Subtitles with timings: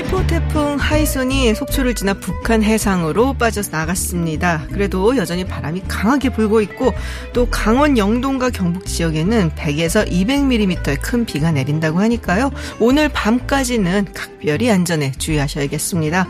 [0.00, 4.66] 10호 태풍 하이선이 속초를 지나 북한 해상으로 빠져서 나갔습니다.
[4.72, 6.94] 그래도 여전히 바람이 강하게 불고 있고
[7.34, 12.50] 또 강원 영동과 경북 지역에는 100에서 200mm의 큰 비가 내린다고 하니까요.
[12.78, 16.26] 오늘 밤까지는 각별히 안전에 주의하셔야겠습니다.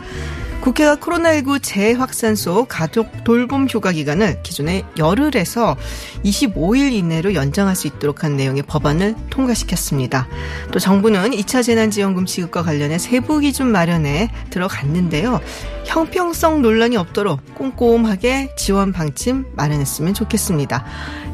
[0.61, 5.75] 국회가 코로나19 재확산소 가족 돌봄 휴가 기간을 기존의 열흘에서
[6.23, 10.27] 25일 이내로 연장할 수 있도록 한 내용의 법안을 통과시켰습니다.
[10.71, 15.41] 또 정부는 2차 재난지원금 지급과 관련해 세부 기준 마련에 들어갔는데요.
[15.85, 20.85] 형평성 논란이 없도록 꼼꼼하게 지원 방침 마련했으면 좋겠습니다.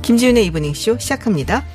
[0.03, 1.65] 김지윤의 이브닝쇼 시작합니다.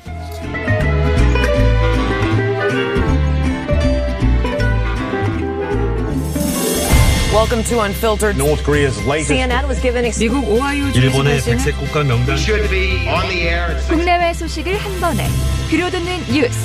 [7.33, 8.37] Welcome to Unfiltered.
[8.37, 13.07] North Korea's latest CNN was given 미국 오하이오 일본의 주에서 백색 국가 명단 should be
[13.09, 15.27] on the air 국내외 소식을 한 번에
[15.67, 16.59] 들려듣는 뉴스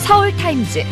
[0.00, 0.84] 서울 타임즈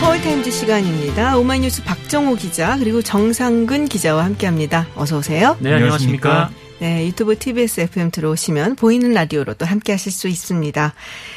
[0.00, 1.36] 서울타임즈 시간입니다.
[1.36, 4.86] 오마이뉴스 박정호 기자 그리고 정상근 기자와 함께합니다.
[4.96, 5.56] 어서 오세요.
[5.60, 10.94] 네 안녕하십니까 네, 유튜브 TBS FM 들어오시면 보이는 라디오로 또 함께 하실 수 있습니다.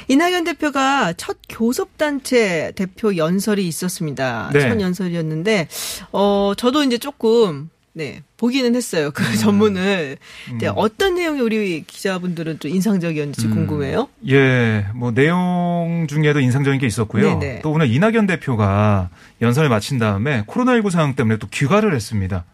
[0.07, 4.51] 이낙연 대표가 첫 교섭단체 대표 연설이 있었습니다.
[4.53, 4.61] 네.
[4.61, 5.67] 첫 연설이었는데,
[6.13, 9.11] 어, 저도 이제 조금, 네, 보기는 했어요.
[9.11, 9.35] 그 음.
[9.35, 10.17] 전문을.
[10.59, 13.53] 네, 어떤 내용이 우리 기자분들은 좀 인상적이었는지 음.
[13.53, 14.09] 궁금해요.
[14.29, 17.37] 예, 뭐 내용 중에도 인상적인 게 있었고요.
[17.39, 17.61] 네네.
[17.61, 19.09] 또 오늘 이낙연 대표가
[19.41, 22.45] 연설을 마친 다음에 코로나19 상황 때문에 또 귀가를 했습니다.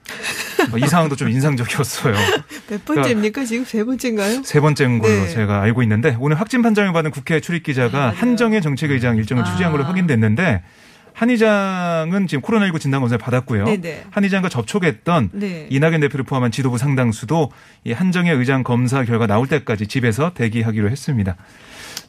[0.74, 2.16] 어, 이 상황도 좀 인상적이었어요.
[2.70, 3.46] 몇 번째입니까?
[3.46, 4.44] 지금 세 번째인가요?
[4.44, 5.30] 세 번째인 걸로 네.
[5.30, 8.14] 제가 알고 있는데 오늘 확진 판정을 받은 국회 출입 기자가 맞아요.
[8.18, 9.46] 한정의 정책의장 일정을 아.
[9.46, 10.64] 추진한 걸로 확인됐는데
[11.20, 13.66] 한 의장은 지금 코로나19 진단 검사를 받았고요.
[13.66, 14.06] 네네.
[14.10, 15.68] 한 의장과 접촉했던 네.
[15.70, 17.52] 이낙연 대표를 포함한 지도부 상당수도
[17.84, 21.36] 이 한정의 의장 검사 결과 나올 때까지 집에서 대기하기로 했습니다.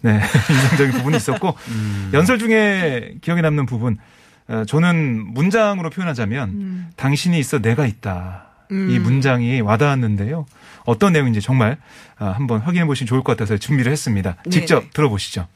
[0.03, 0.13] 네,
[0.49, 1.57] 인상적인 부분이 있었고
[2.15, 3.99] 연설 중에 기억에 남는 부분
[4.47, 6.91] 어, 저는 문장으로 표현하자면 음.
[6.95, 8.47] 당신이 있어 내가 있다.
[8.71, 10.47] 이 문장이 와닿았는데요.
[10.85, 11.79] 어떤 내용인지 정말
[12.17, 14.37] 아, 한번 확인해 보시면 좋을 것 같아서 준비를 했습니다.
[14.49, 14.91] 직접 네네.
[14.95, 15.49] 들어보시죠.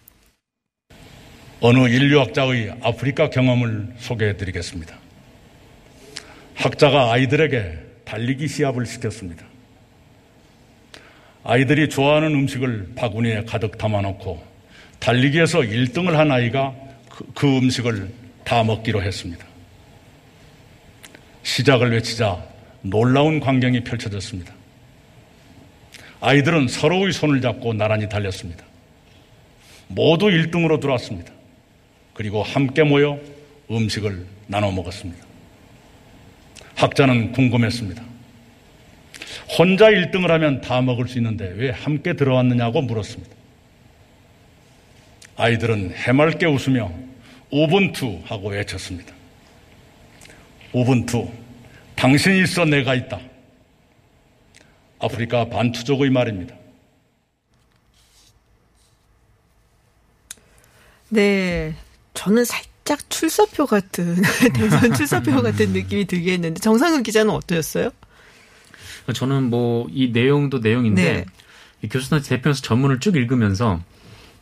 [1.66, 4.98] 어느 인류학자의 아프리카 경험을 소개해 드리겠습니다.
[6.56, 9.46] 학자가 아이들에게 달리기 시합을 시켰습니다.
[11.42, 14.44] 아이들이 좋아하는 음식을 바구니에 가득 담아놓고
[14.98, 16.74] 달리기에서 1등을 한 아이가
[17.08, 18.10] 그, 그 음식을
[18.44, 19.46] 다 먹기로 했습니다.
[21.44, 22.44] 시작을 외치자
[22.82, 24.52] 놀라운 광경이 펼쳐졌습니다.
[26.20, 28.62] 아이들은 서로의 손을 잡고 나란히 달렸습니다.
[29.88, 31.33] 모두 1등으로 들어왔습니다.
[32.14, 33.18] 그리고 함께 모여
[33.70, 35.24] 음식을 나눠 먹었습니다.
[36.76, 38.02] 학자는 궁금했습니다.
[39.58, 43.34] 혼자 1등을 하면 다 먹을 수 있는데 왜 함께 들어왔느냐고 물었습니다.
[45.36, 46.92] 아이들은 해맑게 웃으며
[47.50, 49.12] 우분투 하고 외쳤습니다.
[50.72, 51.30] 우분투,
[51.96, 53.20] 당신이 있어 내가 있다.
[54.98, 56.54] 아프리카 반투족의 말입니다.
[61.10, 61.74] 네.
[62.14, 64.16] 저는 살짝 출사표 같은,
[64.54, 67.90] 대선 출사표 같은 느낌이 들게 했는데, 정상근 기자는 어떠셨어요?
[69.12, 71.24] 저는 뭐 이 내용도 내용인데 네.
[71.82, 73.80] 이 교수단체 대표에서 전문을 쭉 읽으면서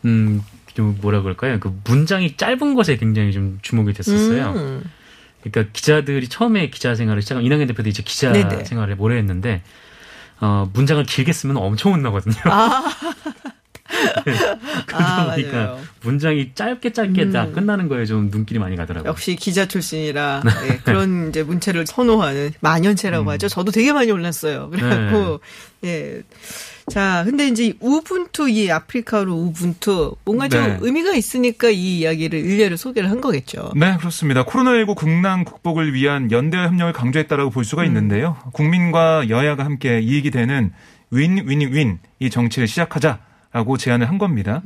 [0.05, 0.43] 음
[0.75, 1.61] 좀 뭐라 그럴까요?
[1.61, 4.53] 그 문장이 짧은 것에 굉장히 좀 주목이 됐었어요.
[4.57, 4.83] 음.
[5.43, 8.65] 그러니까 기자들이 처음에 기자 생활을 시작한 이낙연 대표도 이제 기자 네네.
[8.65, 9.63] 생활을 오래 했는데
[10.41, 12.37] 어 문장을 길게 쓰면 엄청 혼나거든요.
[12.45, 12.85] 아,
[14.87, 15.79] 그러다 아, 보니까 맞아요.
[16.03, 17.53] 문장이 짧게 짧게 다 음.
[17.53, 19.09] 끝나는 거에 좀 눈길이 많이 가더라고요.
[19.09, 23.29] 역시 기자 출신이라 네, 그런 이제 문체를 선호하는 만연체라고 음.
[23.31, 23.49] 하죠.
[23.49, 24.71] 저도 되게 많이 올랐어요.
[24.71, 25.41] 그래갖고
[25.85, 26.23] 예.
[26.91, 30.79] 자, 근데 이제 이 우분투 이 아프리카로 우분투 뭔가 좀 네.
[30.81, 33.73] 의미가 있으니까 이 이야기를 일례로 소개를 한 거겠죠.
[33.77, 34.45] 네, 그렇습니다.
[34.45, 37.65] 코로나19 국난 극복을 위한 연대와 협력을 강조했다라고 볼 음.
[37.65, 38.37] 수가 있는데요.
[38.53, 40.73] 국민과 여야가 함께 이익이 되는
[41.11, 43.21] 윈윈윈 이 정치를 시작하자
[43.53, 44.63] 라고 제안을 한 겁니다.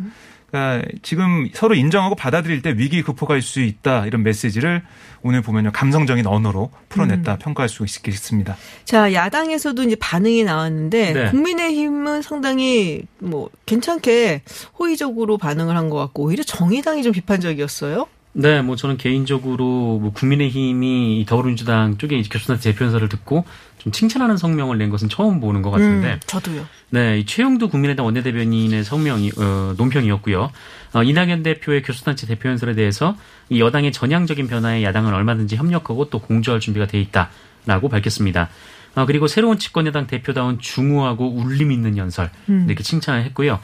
[0.51, 4.83] 그러니까 지금 서로 인정하고 받아들일 때 위기 극복할 수 있다 이런 메시지를
[5.23, 7.39] 오늘 보면요 감성적인 언어로 풀어냈다 음.
[7.41, 8.57] 평가할 수 있겠습니다.
[8.85, 11.31] 자, 야당에서도 이제 반응이 나왔는데 네.
[11.31, 14.43] 국민의힘은 상당히 뭐 괜찮게
[14.79, 18.07] 호의적으로 반응을 한 것 같고 오히려 정의당이 좀 비판적이었어요.
[18.33, 23.45] 네, 뭐 저는 개인적으로 뭐 국민의힘이 이 더불어민주당 쪽에 이제 교수단체 대표 연설을 듣고
[23.87, 26.67] 좀좀 칭찬하는 성명을 낸 것은 처음 보는 것 같은데 음, 저도요.
[26.91, 30.51] 네, 이 최영두 국민의당 원내대변인의 성명이 어, 논평이었고요.
[30.95, 33.17] 어, 이낙연 대표의 교수단체 대표 연설에 대해서
[33.49, 38.49] 이 여당의 전향적인 변화에 야당은 얼마든지 협력하고 또 공조할 준비가 돼 있다라고 밝혔습니다.
[38.95, 43.61] 어, 그리고 새로운 집권여당 대표다운 중후하고 울림 있는 연설 이렇게 칭찬을 했고요.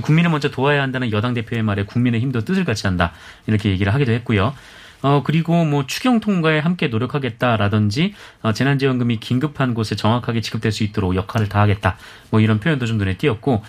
[0.00, 3.12] 국민을 먼저 도와야 한다는 여당 대표의 말에 국민의 힘도 뜻을 같이 한다
[3.46, 4.54] 이렇게 얘기를 하기도 했고요.
[5.06, 11.14] 어, 그리고 뭐 추경 통과에 함께 노력하겠다라든지 어, 재난지원금이 긴급한 곳에 정확하게 지급될 수 있도록
[11.14, 11.96] 역할을 다하겠다.
[12.30, 13.62] 뭐 이런 표현도 좀 눈에 띄었고 네,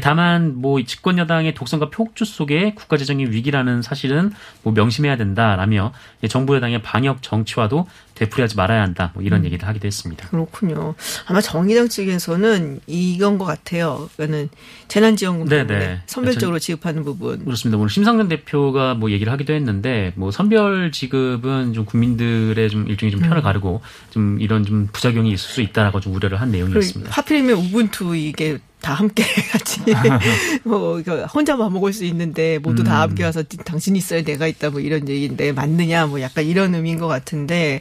[0.00, 4.32] 다만 뭐 집권 여당의 독선과 폭주 속에 국가 재정이 위기라는 사실은
[4.62, 5.92] 뭐 명심해야 된다라며
[6.28, 9.10] 정부 여당의 방역 정치와도 되풀이하지 말아야 한다.
[9.14, 10.28] 뭐 이런 얘기를 하기도 했습니다.
[10.28, 10.94] 그렇군요.
[11.26, 14.08] 아마 정의당 측에서는 이건 것 같아요.
[14.16, 14.48] 그러니까는
[14.88, 15.66] 재난지원금 네네.
[15.66, 17.44] 때문에 선별적으로 지급하는 부분.
[17.44, 17.78] 그렇습니다.
[17.78, 23.20] 오늘 심상정 대표가 뭐 얘기를 하기도 했는데 뭐 선별 지급은 좀 국민들의 좀 일종의 좀
[23.20, 27.10] 편을 가르고 좀 이런 좀 부작용이 있을 수 있다라고 좀 우려를 한 내용이었습니다.
[27.12, 29.80] 하필이면 우분투 이게 다 함께 같이
[30.62, 33.08] 뭐 혼자만 먹을 수 있는데 모두 다 음.
[33.08, 37.08] 함께 와서 당신이 있어야 내가 있다 뭐 이런 얘기인데 맞느냐 뭐 약간 이런 의미인 것
[37.08, 37.80] 같은데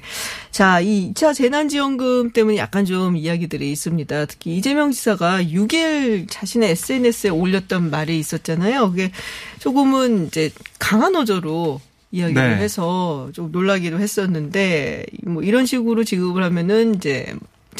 [0.49, 4.27] 자, 이 2차 재난지원금 때문에 약간 좀 이야기들이 있습니다.
[4.27, 8.91] 특히 이재명 지사가 6일 자신의 SNS에 올렸던 말이 있었잖아요.
[8.91, 9.11] 그게
[9.57, 12.63] 조금은 이제 강한 어조로 이야기를 네.
[12.63, 17.33] 해서 좀 놀라기도 했었는데 뭐 이런 식으로 지급을 하면은 이제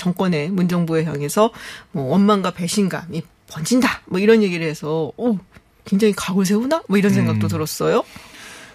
[0.04, 1.52] 정권의 문정부에 향해서
[1.92, 4.02] 뭐 원망과 배신감이 번진다.
[4.06, 5.38] 뭐 이런 얘기를 해서 오
[5.86, 6.82] 굉장히 각을 세우나?
[6.90, 7.50] 뭐 이런 생각도 음.
[7.50, 8.04] 들었어요.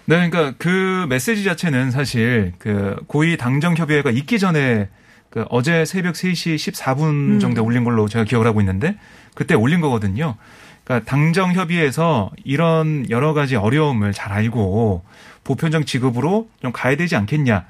[0.05, 4.89] 네, 그러니까 그 메시지 자체는 사실 그 고위 당정 협의회가 있기 전에
[5.29, 8.95] 그 어제 새벽 3시 14분 정도에 올린 걸로 제가 기억을 하고 있는데
[9.35, 10.35] 그때 올린 거거든요.
[10.83, 15.03] 그러니까 당정 협의회에서 이런 여러 가지 어려움을 잘 알고
[15.43, 17.65] 보편적 지급으로 좀 가야 되지 않겠냐.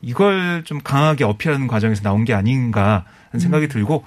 [0.00, 4.04] 이걸 좀 강하게 어필하는 과정에서 나온 게 아닌가 하는 생각이 들고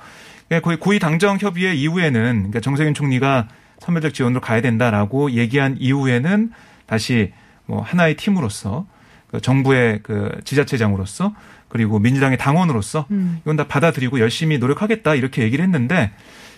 [0.47, 3.47] 그러니까 거의 고위 당정 협의회 이후에는 그러니까 정세균 총리가
[3.79, 6.51] 선별적 지원으로 가야 된다라고 얘기한 이후에는
[6.85, 7.33] 다시
[7.65, 8.85] 뭐 하나의 팀으로서
[9.27, 11.33] 그 정부의 그 지자체장으로서
[11.67, 13.07] 그리고 민주당의 당원으로서
[13.43, 16.11] 이건 다 받아들이고 열심히 노력하겠다 이렇게 얘기를 했는데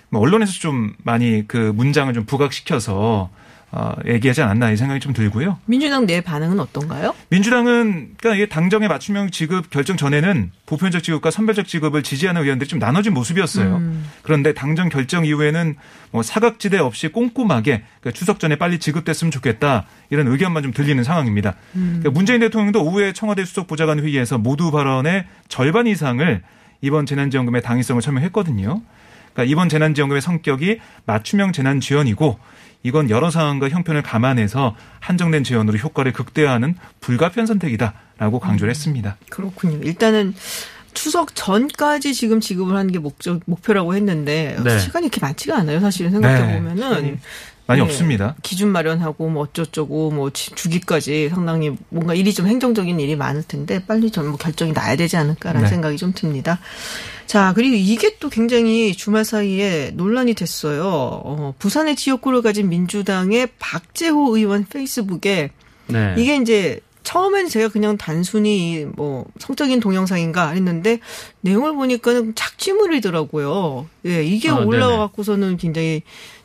[0.09, 3.29] 뭐 언론에서 좀 많이 그 문장을 좀 부각시켜서
[3.75, 5.57] 어, 얘기하지 않았나 이 생각이 좀 들고요.
[5.65, 7.15] 민주당 내 반응은 어떤가요?
[7.29, 12.77] 민주당은 그러니까 이게 당정의 맞춤형 지급 결정 전에는 보편적 지급과 선별적 지급을 지지하는 의원들이 좀
[12.77, 13.81] 나눠진 모습이었어요.
[14.21, 15.75] 그런데 당정 결정 이후에는
[16.11, 21.55] 뭐 사각지대 없이 꼼꼼하게 그러니까 추석 전에 빨리 지급됐으면 좋겠다 이런 의견만 좀 들리는 상황입니다.
[21.71, 26.43] 그러니까 문재인 대통령도 오후에 청와대 수석 보좌관 회의에서 모두 발언의 절반 이상을
[26.81, 28.83] 이번 재난지원금의 당위성을 설명했거든요.
[29.33, 32.39] 그러니까 이번 재난지원금의 성격이 맞춤형 재난지원이고
[32.83, 39.17] 이건 여러 상황과 형편을 감안해서 한정된 지원으로 효과를 극대화하는 불가피한 선택이다라고 강조를 했습니다.
[39.29, 39.77] 그렇군요.
[39.83, 40.35] 일단은
[40.93, 44.77] 추석 전까지 지금 지급을 하는 게 목적 목표라고 했는데 네.
[44.79, 45.79] 시간이 이렇게 많지가 않아요.
[45.79, 46.57] 사실은 생각해 네.
[46.57, 47.19] 보면은
[47.65, 47.85] 많이 네.
[47.85, 48.35] 없습니다.
[48.43, 53.81] 기준 마련하고 뭐 어쩌고저쩌고 뭐 지- 주기까지 상당히 뭔가 일이 좀 행정적인 일이 많을 텐데
[53.87, 55.67] 빨리 좀뭐 결정이 나야 되지 않을까라는 네.
[55.69, 56.59] 생각이 좀 듭니다.
[57.25, 60.83] 자 그리고 이게 또 굉장히 주말 사이에 논란이 됐어요.
[60.85, 65.51] 어, 부산의 지역구를 가진 민주당의 박재호 의원 페이스북에
[65.87, 66.15] 네.
[66.17, 70.99] 이게 이제 처음엔 제가 그냥 단순히 뭐 성적인 동영상인가 했는데
[71.41, 73.87] 내용을 보니까는 착취물이더라고요.
[74.05, 76.03] 예, 이게 아, 올라와 갖고서는 굉장히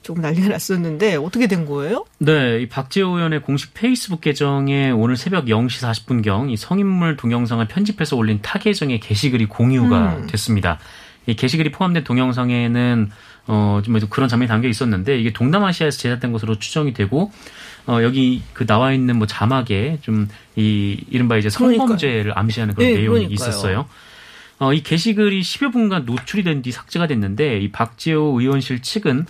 [0.08, 2.06] 조금 난리가 났었는데 어떻게 된 거예요?
[2.16, 8.16] 네, 이 박지호 의원의 공식 페이스북 계정에 오늘 새벽 0시 40분경 이 성인물 동영상을 편집해서
[8.16, 10.26] 올린 타 계정의 게시글이 공유가 음.
[10.26, 10.78] 됐습니다.
[11.26, 13.10] 이 게시글이 포함된 동영상에는
[13.48, 17.30] 어, 좀 그런 장면이 담겨 있었는데 이게 동남아시아에서 제작된 것으로 추정이 되고
[17.86, 22.94] 어, 여기 그 나와 있는 뭐 자막에 좀 이 이른바 이제 성범죄를 암시하는 그런 네,
[22.96, 23.34] 내용이 그러니까요.
[23.34, 23.86] 있었어요.
[24.58, 29.26] 어, 이 게시글이 10여 분간 노출이 된 뒤 삭제가 됐는데 이 박지호 의원실 측은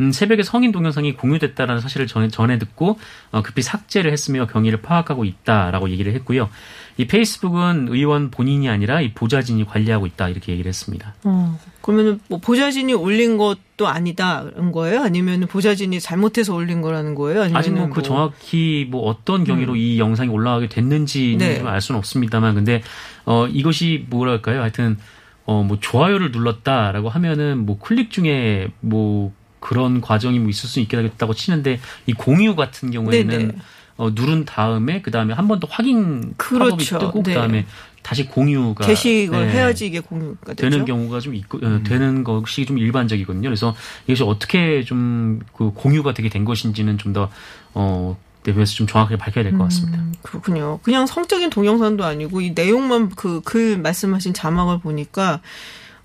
[0.00, 2.98] 음, 새벽에 성인 동영상이 공유됐다라는 사실을 전해, 전해 듣고
[3.30, 6.48] 어, 급히 삭제를 했으며 경위를 파악하고 있다라고 얘기를 했고요.
[6.96, 11.14] 이 페이스북은 의원 본인이 아니라 이 보좌진이 관리하고 있다 이렇게 얘기를 했습니다.
[11.24, 15.02] 어, 그러면은 뭐 보좌진이 올린 것도 아니다는 거예요?
[15.02, 17.42] 아니면 보좌진이 잘못해서 올린 거라는 거예요?
[17.42, 21.58] 아니면 아직 뭐그 정확히 뭐 어떤 경위로 이 영상이 올라가게 됐는지는 네.
[21.58, 22.82] 좀알 수는 없습니다만 근데
[23.24, 24.60] 어 이것이 뭐랄까요?
[24.60, 24.96] 하여튼
[25.44, 29.32] 어 뭐 좋아요를 눌렀다라고 하면은 뭐 클릭 중에 뭐
[29.62, 33.52] 그런 과정이 뭐 있을 수 있겠다고 치는데 이 공유 같은 경우에는 네네.
[33.96, 36.98] 어 누른 다음에 그 다음에 한 번 더 확인 그렇죠.
[36.98, 37.32] 뜨고 네.
[37.34, 37.66] 그 다음에
[38.02, 39.52] 다시 공유가 게시걸 네.
[39.52, 40.68] 해야지 이게 공유가 되죠.
[40.68, 43.48] 되는 경우가 좀 있고 어, 되는 것이 좀 일반적이거든요.
[43.48, 43.74] 그래서
[44.06, 47.30] 이것이 어떻게 좀 그 공유가 되게 된 것인지는 좀 더
[47.74, 48.16] 어.
[48.42, 49.98] 대비해서 좀 정확하게 밝혀야 될 것 같습니다.
[49.98, 50.80] 음, 그렇군요.
[50.82, 55.40] 그냥 성적인 동영상도 아니고 이 내용만 그글 말씀하신 자막을 보니까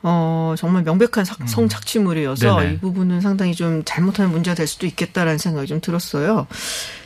[0.03, 2.73] 어, 정말 명백한 사- 성착취물이어서 네네.
[2.73, 6.47] 이 부분은 상당히 좀 잘못하면 문제가 될 수도 있겠다라는 생각이 좀 들었어요.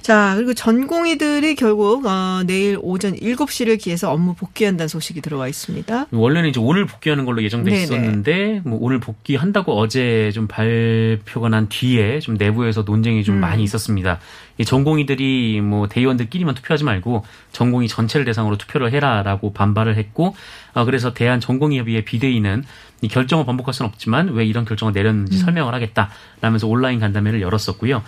[0.01, 6.07] 자, 그리고 전공의들이 결국 어, 내일 오전 7시를 기해서 업무 복귀한다는 소식이 들어와 있습니다.
[6.11, 7.83] 원래는 이제 오늘 복귀하는 걸로 예정돼 네네.
[7.83, 13.41] 있었는데 뭐 오늘 복귀한다고 어제 좀 발표가 난 뒤에 좀 내부에서 논쟁이 좀 음.
[13.41, 14.19] 많이 있었습니다.
[14.57, 20.35] 이 전공의들이 뭐 대의원들끼리만 투표하지 말고 전공의 전체를 대상으로 투표를 해라라고 반발을 했고
[20.73, 22.63] 아 그래서 대한 전공의협의회 비대위는
[23.01, 28.01] 이 결정을 번복할 수는 없지만 왜 이런 결정을 내렸는지 설명을 하겠다라면서 온라인 간담회를 열었었고요.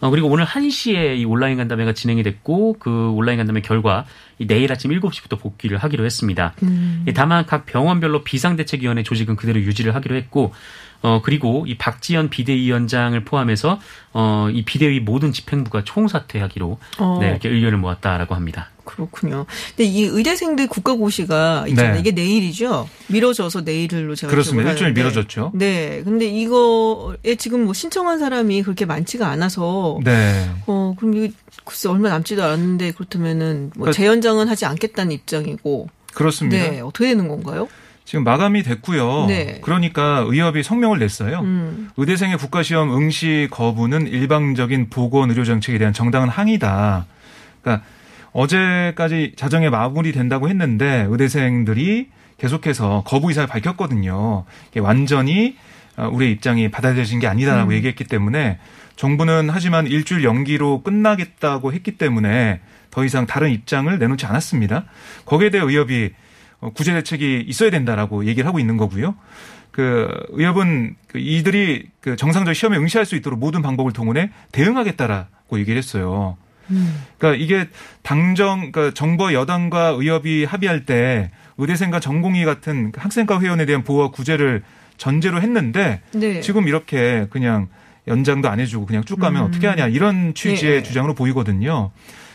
[0.00, 4.04] 어, 그리고 오늘 1시에 이 온라인 간담회가 진행이 됐고 그 온라인 간담회 결과
[4.38, 6.54] 이 내일 아침 7시부터 복귀를 하기로 했습니다.
[7.06, 10.52] 예, 다만 각 병원별로 비상대책위원회 조직은 그대로 유지를 하기로 했고
[11.02, 13.78] 어 그리고 이 박지원 비대위원장을 포함해서
[14.12, 17.18] 어이 비대위 모든 집행부가 총사퇴하기로 어.
[17.20, 18.70] 네, 이렇게 의견을 모았다라고 합니다.
[18.86, 19.44] 그렇군요.
[19.76, 21.94] 근데 이 의대생들 국가고시가 있잖아요.
[21.94, 22.00] 네.
[22.00, 22.88] 이게 내일이죠.
[23.08, 24.70] 미뤄져서 내일로 제가 그렇습니다.
[24.70, 24.94] 일주일.
[24.94, 25.50] 미뤄졌죠.
[25.54, 26.00] 네.
[26.04, 30.48] 근데 이거에 지금 뭐 신청한 사람이 그렇게 많지가 않아서 네.
[30.66, 35.88] 어, 그럼 이거 글쎄 얼마 남지도 않았는데 그렇다면은 뭐 그- 재연장은 하지 않겠다는 입장이고.
[36.14, 36.56] 그렇습니다.
[36.70, 36.80] 네.
[36.80, 37.68] 어떻게 되는 건가요?
[38.04, 39.26] 지금 마감이 됐고요.
[39.26, 39.58] 네.
[39.62, 41.40] 그러니까 의협이 성명을 냈어요.
[41.40, 41.90] 음.
[41.96, 47.04] 의대생의 국가시험 응시 거부는 일방적인 보건 의료 정책에 대한 정당한 항의다.
[47.62, 47.84] 그러니까
[48.36, 54.44] 어제까지 자정에 마무리된다고 했는데 의대생들이 계속해서 거부 의사를 밝혔거든요.
[54.80, 55.56] 완전히
[55.96, 58.58] 어, 우리의 입장이 받아들여진 게 아니다라고 얘기했기 때문에
[58.96, 64.84] 정부는 하지만 일주일 연기로 끝나겠다고 했기 때문에 더 이상 다른 입장을 내놓지 않았습니다.
[65.24, 66.10] 거기에 대해 의협이
[66.60, 69.14] 어, 구제 대책이 있어야 된다라고 얘기를 하고 있는 거고요.
[69.70, 75.78] 그 의협은 그 이들이 그 정상적 시험에 응시할 수 있도록 모든 방법을 동원해 대응하겠다라고 얘기를
[75.78, 76.36] 했어요.
[77.18, 77.68] 그러니까 이게
[78.02, 84.62] 당정 그러니까 정부 여당과 의협이 합의할 때 의대생과 전공의 같은 학생과 회원에 대한 보호와 구제를
[84.96, 86.40] 전제로 했는데 네.
[86.40, 87.68] 지금 이렇게 그냥
[88.08, 90.82] 연장도 안 해주고 그냥 쭉 가면 어떻게 하냐 이런 취지의 네.
[90.82, 91.90] 주장으로 보이거든요.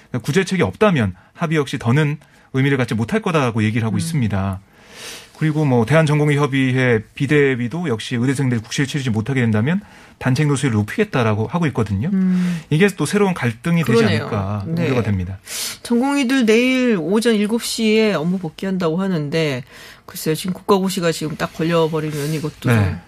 [0.09, 2.17] 그러니까 구제책이 없다면 합의 역시 더는
[2.53, 4.59] 의미를 갖지 못할 거다라고 얘기를 하고 있습니다.
[5.41, 9.81] 그리고 뭐 대한전공의협의회 비대위도 역시 의대생들이 국시를 치르지 못하게 된다면
[10.19, 12.11] 단체 수위를 높이겠다라고 하고 있거든요.
[12.69, 13.95] 이게 또 새로운 갈등이 되지 음.
[13.95, 14.21] 그러네요.
[14.21, 14.85] 않을까 네.
[14.85, 15.39] 우려가 됩니다.
[15.81, 19.63] 전공의들 내일 오전 7시에 업무 복귀한다고 하는데
[20.05, 20.35] 글쎄요.
[20.35, 22.75] 지금 국가고시가 지금 딱 걸려버리면 이것도 네.
[22.75, 22.99] 좀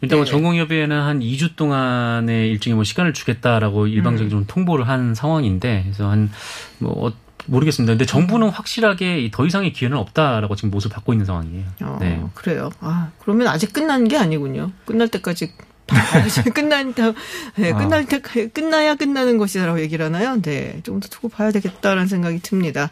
[0.00, 0.30] 일단 뭐 네.
[0.32, 3.88] 전공협의회는 한 2주 동안의 일종의 뭐 시간을 주겠다라고 음.
[3.88, 7.12] 일방적인 좀 통보를 한 상황인데 그래서 한뭐
[7.48, 7.92] 모르겠습니다.
[7.92, 11.64] 근데 정부는 확실하게 더 이상의 기회는 없다라고 지금 못을 받고 있는 상황이에요.
[11.82, 12.22] 어, 네.
[12.34, 12.70] 그래요.
[12.80, 14.70] 아, 그러면 아직 끝난 게 아니군요.
[14.84, 15.52] 끝날 때까지.
[16.54, 17.12] 끝난 다
[17.56, 17.76] 네, 아.
[17.78, 20.40] 끝날 때 끝나야 끝나는 것이라고 얘기를 하나요?
[20.42, 20.80] 네.
[20.82, 22.90] 좀 더 두고 봐야 되겠다라는 생각이 듭니다.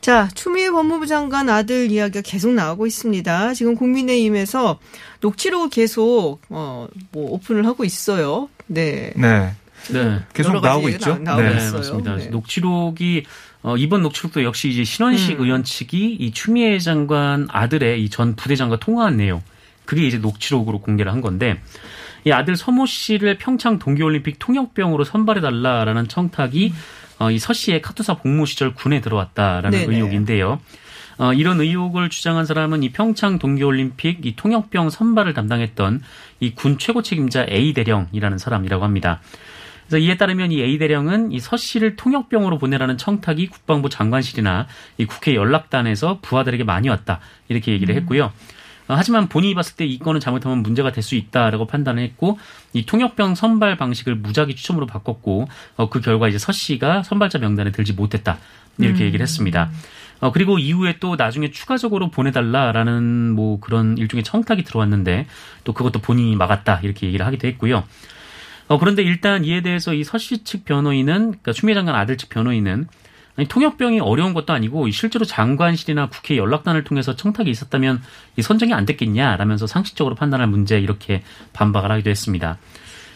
[0.00, 3.52] 자, 추미애 법무부 장관 아들 이야기가 계속 나오고 있습니다.
[3.54, 4.78] 지금 국민의힘에서
[5.20, 8.48] 녹취록을 계속 어 뭐 오픈을 하고 있어요.
[8.68, 9.12] 네.
[9.16, 9.52] 네.
[9.90, 10.20] 네.
[10.32, 11.14] 계속 나오고 있죠.
[11.18, 11.72] 나- 나오고 네, 있어요.
[11.72, 12.16] 맞습니다.
[12.16, 12.26] 네.
[12.26, 13.24] 녹취록이
[13.62, 15.44] 어, 이번 녹취록도 역시 이제 신원식 음.
[15.44, 19.42] 의원 측이 이 추미애 장관 아들의 이 전 부대장과 통화한 내용
[19.84, 21.60] 그게 이제 녹취록으로 공개를 한 건데
[22.24, 26.72] 이 아들 서모 씨를 평창 동계올림픽 통역병으로 선발해 달라라는 청탁이
[27.18, 29.94] 어, 이서 씨의 카투사 복무 시절 군에 들어왔다라는 네네.
[29.94, 30.58] 의혹인데요.
[31.18, 36.00] 어, 이런 의혹을 주장한 사람은 이 평창 동계올림픽 이 통역병 선발을 담당했던
[36.40, 39.20] 이 군 최고 책임자 A 대령이라는 사람이라고 합니다.
[39.90, 44.68] 그래서 이에 따르면 이 A 대령은 이 서 씨를 통역병으로 보내라는 청탁이 국방부 장관실이나
[44.98, 47.18] 이 국회 연락단에서 부하들에게 많이 왔다
[47.48, 48.26] 이렇게 얘기를 했고요.
[48.26, 52.38] 어, 하지만 본인이 봤을 때이 건은 잘못하면 문제가 될 수 있다라고 판단을 했고
[52.72, 57.72] 이 통역병 선발 방식을 무작위 추첨으로 바꿨고 어, 그 결과 이제 서 씨가 선발자 명단에
[57.72, 58.38] 들지 못했다
[58.78, 59.70] 이렇게 얘기를 했습니다.
[60.20, 65.26] 어, 그리고 이후에 또 나중에 추가적으로 보내달라라는 뭐 그런 일종의 청탁이 들어왔는데
[65.64, 67.84] 또 그것도 본인이 막았다 이렇게 얘기를 하기도 했고요.
[68.70, 72.86] 어, 그런데 일단 이에 대해서 이 서씨 측 변호인은, 그러니까 추미애 장관 아들 측 변호인은,
[73.34, 78.00] 아니, 통역병이 어려운 것도 아니고, 이 실제로 장관실이나 국회 연락단을 통해서 청탁이 있었다면,
[78.36, 82.58] 이 선정이 안 됐겠냐라면서 상식적으로 판단할 문제 이렇게 반박을 하기도 했습니다.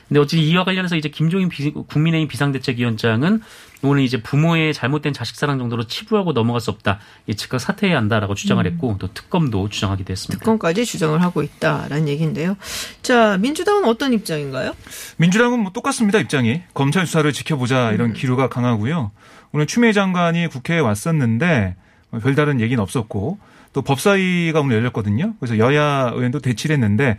[0.09, 3.41] 근데 어찌 이와 관련해서 이제 김종인 비- 국민의힘 비상대책위원장은
[3.83, 6.99] 오늘 이제 부모의 잘못된 자식 사랑 정도로 치부하고 넘어갈 수 없다.
[7.27, 10.39] 이 즉각 사퇴해야 한다라고 주장을 했고 또 특검도 주장하기도 했습니다.
[10.39, 12.57] 특검까지 주장을 하고 있다라는 얘기인데요.
[13.03, 14.75] 자, 민주당은 어떤 입장인가요?
[15.19, 19.11] 민주당은 뭐 똑같습니다 입장이 검찰 수사를 지켜보자 이런 기류가 강하고요.
[19.53, 21.77] 오늘 추미애 장관이 국회에 왔었는데
[22.11, 23.39] 뭐 별다른 얘기는 없었고
[23.73, 25.35] 또 법사위가 오늘 열렸거든요.
[25.41, 27.19] 그래서 여야 의원도 대치를 했는데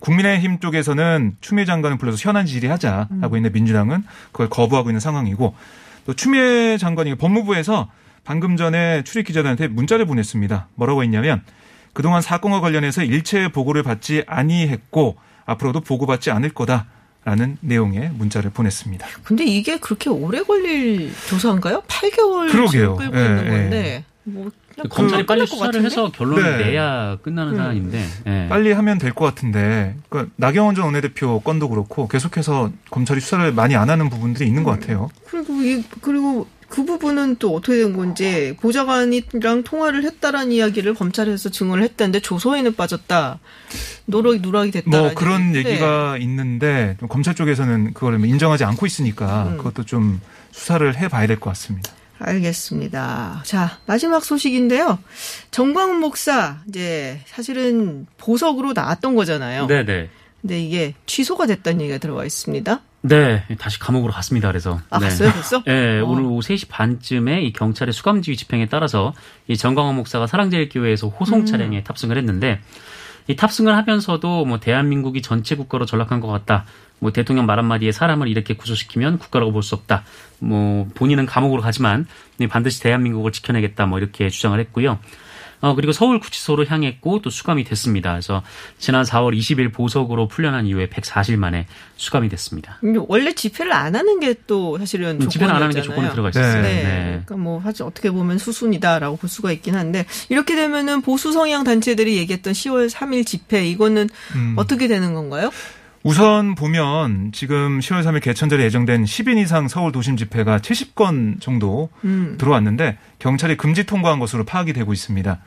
[0.00, 5.54] 국민의힘 쪽에서는 추미애 장관을 불러서 현안 질의하자라고 있는데 민주당은 그걸 거부하고 있는 상황이고
[6.06, 7.90] 또 추미애 장관이 법무부에서
[8.24, 10.68] 방금 전에 출입 기자들한테 문자를 보냈습니다.
[10.74, 11.42] 뭐라고 했냐면
[11.92, 16.86] 그동안 사건과 관련해서 일체 보고를 받지 아니했고 앞으로도 보고받지 않을 거다
[17.24, 19.06] 라는 내용의 문자를 보냈습니다.
[19.24, 21.82] 근데 이게 그렇게 오래 걸릴 조사인가요?
[21.88, 22.96] 8개월 그러게요.
[22.96, 23.50] 끌고 예, 있는 예.
[23.50, 24.04] 건데.
[24.28, 25.84] 뭐 그냥 검찰이 금방 빨리 끝날 것 수사를?
[25.84, 26.64] 해서 결론을 네.
[26.66, 27.56] 내야 끝나는 음.
[27.58, 28.04] 사안인데.
[28.26, 28.46] 예.
[28.48, 33.76] 빨리 하면 될 것 같은데 그러니까 나경원 전 원내대표 건도 그렇고 계속해서 검찰이 수사를 많이
[33.76, 35.08] 안 하는 부분들이 있는 것 같아요.
[35.26, 41.84] 그리고 이 그리고 그 부분은 또 어떻게 된 건지 보좌관이랑 통화를 했다라는 이야기를 검찰에서 증언을
[41.84, 43.38] 했다는데 조서에는 빠졌다.
[44.08, 44.90] 누락이 누락이 됐다.
[44.90, 49.56] 뭐 그런 얘기가 있는데 좀 검찰 쪽에서는 그걸 인정하지 않고 있으니까 음.
[49.58, 51.92] 그것도 좀 수사를 해봐야 될 것 같습니다.
[52.18, 53.42] 알겠습니다.
[53.44, 54.98] 자, 마지막 소식인데요.
[55.50, 59.66] 정광훈 목사, 이제, 사실은 보석으로 나왔던 거잖아요.
[59.66, 60.08] 네네.
[60.40, 62.80] 근데 이게 취소가 됐다는 얘기가 들어와 있습니다.
[63.02, 64.48] 네, 다시 감옥으로 갔습니다.
[64.48, 64.80] 그래서.
[64.90, 65.06] 아, 네.
[65.06, 65.32] 갔어요?
[65.32, 65.62] 됐어?
[65.64, 66.06] 네, 어.
[66.06, 69.14] 오늘 오후 3시 반쯤에 이 경찰의 수감지휘 집행에 따라서
[69.46, 71.46] 이 정광훈 목사가 사랑제일교회에서 호송 음.
[71.46, 72.60] 차량에 탑승을 했는데
[73.28, 76.64] 이 탑승을 하면서도 뭐 대한민국이 전체 국가로 전락한 것 같다.
[76.98, 80.04] 뭐 대통령 말 한마디에 사람을 이렇게 구조시키면 국가라고 볼 수 없다.
[80.38, 82.06] 뭐 본인은 감옥으로 가지만
[82.48, 83.86] 반드시 대한민국을 지켜내겠다.
[83.86, 84.98] 뭐 이렇게 주장을 했고요.
[85.62, 88.10] 어, 그리고 서울 구치소로 향했고 또 수감이 됐습니다.
[88.12, 88.42] 그래서
[88.78, 92.76] 지난 4월 20일 보석으로 풀려난 이후에 104일 만에 수감이 됐습니다.
[92.82, 95.80] 근데 원래 집회를 안 하는 게 또 사실은 음, 집회는 안 하는 게.
[95.80, 96.60] 조건에 들어가 있었어요.
[96.62, 96.82] 네.
[96.82, 97.04] 네.
[97.24, 102.18] 그러니까 뭐 사실 어떻게 보면 수순이다라고 볼 수가 있긴 한데 이렇게 되면은 보수 성향 단체들이
[102.18, 104.54] 얘기했던 10월 3일 집회 이거는 음.
[104.58, 105.50] 어떻게 되는 건가요?
[106.06, 112.36] 우선 보면 지금 10월 3일 개천절에 예정된 10인 이상 서울 도심 집회가 70건 정도 음.
[112.38, 115.40] 들어왔는데 경찰이 금지 통과한 것으로 파악이 되고 있습니다.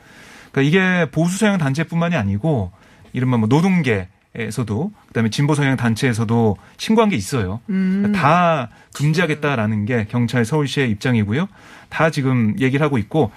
[0.52, 2.72] 그러니까 이게 보수 성향 단체뿐만이 아니고
[3.14, 7.60] 이른바 뭐 노동계 에서도 그다음에 진보 성향 단체에서도 신고한 게 있어요.
[7.70, 8.02] 음.
[8.02, 11.48] 그러니까 다 금지하겠다라는 게 경찰 서울시의 입장이고요.
[11.88, 13.32] 다 지금 얘기를 하고 있고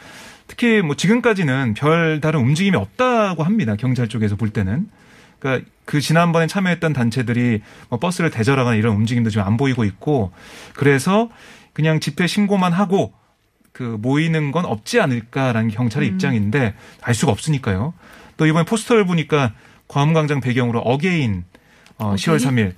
[0.48, 3.76] 특히 뭐 지금까지는 별 다른 움직임이 없다고 합니다.
[3.78, 4.90] 경찰 쪽에서 볼 때는.
[5.44, 10.32] 그러니까 그 지난번에 참여했던 단체들이 뭐 버스를 대절하거나 이런 움직임도 지금 안 보이고 있고
[10.74, 11.30] 그래서
[11.74, 13.14] 그냥 집회 신고만 하고
[13.74, 17.94] 그 모이는 건 없지 않을까라는 게 경찰의 입장인데 알 수가 없으니까요.
[18.38, 19.52] 또 이번에 포스터를 보니까
[19.90, 21.44] 광화문광장 배경으로 again
[21.98, 22.74] 어 10월 3일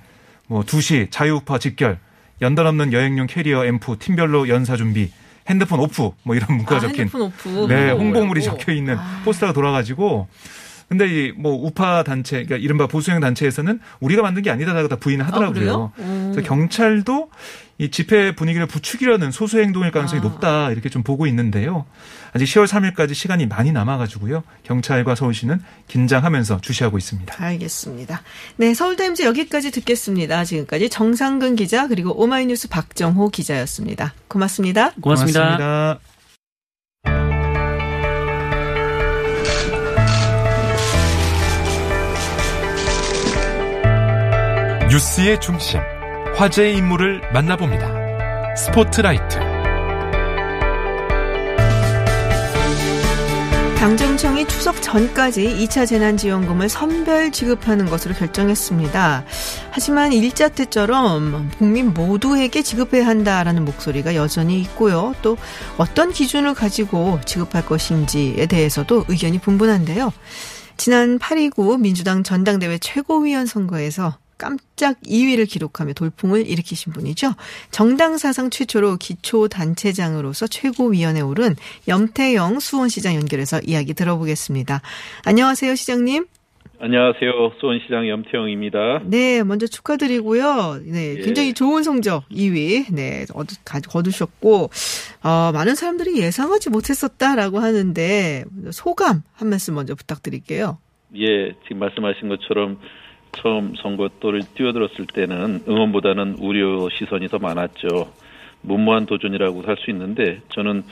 [0.48, 2.00] 뭐 2시 자유우파 집결
[2.42, 5.12] 연단 없는 여행용 캐리어 앰프 팀별로 연사 준비
[5.48, 7.66] 핸드폰 off 뭐 이런 문구가 아, 적힌 핸드폰 off.
[7.68, 7.98] 네, 오.
[7.98, 8.42] 홍보물이 오.
[8.42, 9.22] 적혀 있는 아.
[9.24, 10.26] 포스터가 돌아가지고
[10.88, 15.26] 근데 이 뭐 우파 단체 그러니까 이른바 보수형 단체에서는 우리가 만든 게 아니다라고 다 부인을
[15.26, 15.92] 하더라고요.
[15.96, 16.32] 아, 그래요?
[16.32, 17.30] 그래서 경찰도
[17.78, 20.24] 이 집회 분위기를 부추기려는 소수 행동일 가능성이 아.
[20.24, 21.84] 높다 이렇게 좀 보고 있는데요.
[22.32, 24.44] 아직 10월 3일까지 시간이 많이 남아가지고요.
[24.62, 27.34] 경찰과 서울시는 긴장하면서 주시하고 있습니다.
[27.38, 28.22] 알겠습니다.
[28.56, 30.44] 네, 서울타임즈 여기까지 듣겠습니다.
[30.44, 34.14] 지금까지 정상근 기자 그리고 오마이뉴스 박정호 기자였습니다.
[34.28, 34.92] 고맙습니다.
[35.00, 35.40] 고맙습니다.
[35.40, 36.15] 고맙습니다.
[44.96, 45.78] 뉴스의 중심,
[46.36, 48.54] 화제의 인물을 만나봅니다.
[48.56, 49.38] 스포트라이트.
[53.78, 59.26] 당정청이 추석 전까지 2차 재난지원금을 선별 지급하는 것으로 결정했습니다.
[59.70, 65.14] 하지만 일자 때처럼 국민 모두에게 지급해야 한다라는 목소리가 여전히 있고요.
[65.20, 65.36] 또
[65.76, 70.10] 어떤 기준을 가지고 지급할 것인지에 대해서도 의견이 분분한데요.
[70.78, 77.32] 지난 8.29 민주당 전당대회 최고위원 선거에서 깜짝 2위를 기록하며 돌풍을 일으키신 분이죠.
[77.70, 81.54] 정당 사상 최초로 기초단체장으로서 최고위원에 오른
[81.88, 84.80] 염태영 수원시장 연결해서 이야기 들어보겠습니다.
[85.24, 86.26] 안녕하세요, 시장님.
[86.78, 87.52] 안녕하세요.
[87.58, 89.02] 수원시장 염태영입니다.
[89.04, 90.80] 네, 먼저 축하드리고요.
[90.84, 91.22] 네, 예.
[91.22, 93.24] 굉장히 좋은 성적 2위, 네,
[93.64, 94.70] 거두셨고,
[95.22, 100.78] 어, 많은 사람들이 예상하지 못했었다라고 하는데, 소감 한 말씀 먼저 부탁드릴게요.
[101.16, 102.78] 예, 지금 말씀하신 것처럼
[103.36, 108.10] 처음 선거도를 뛰어들었을 때는 응원보다는 우려 시선이 더 많았죠.
[108.62, 110.82] 무모한 도전이라고 할 수 있는데 저는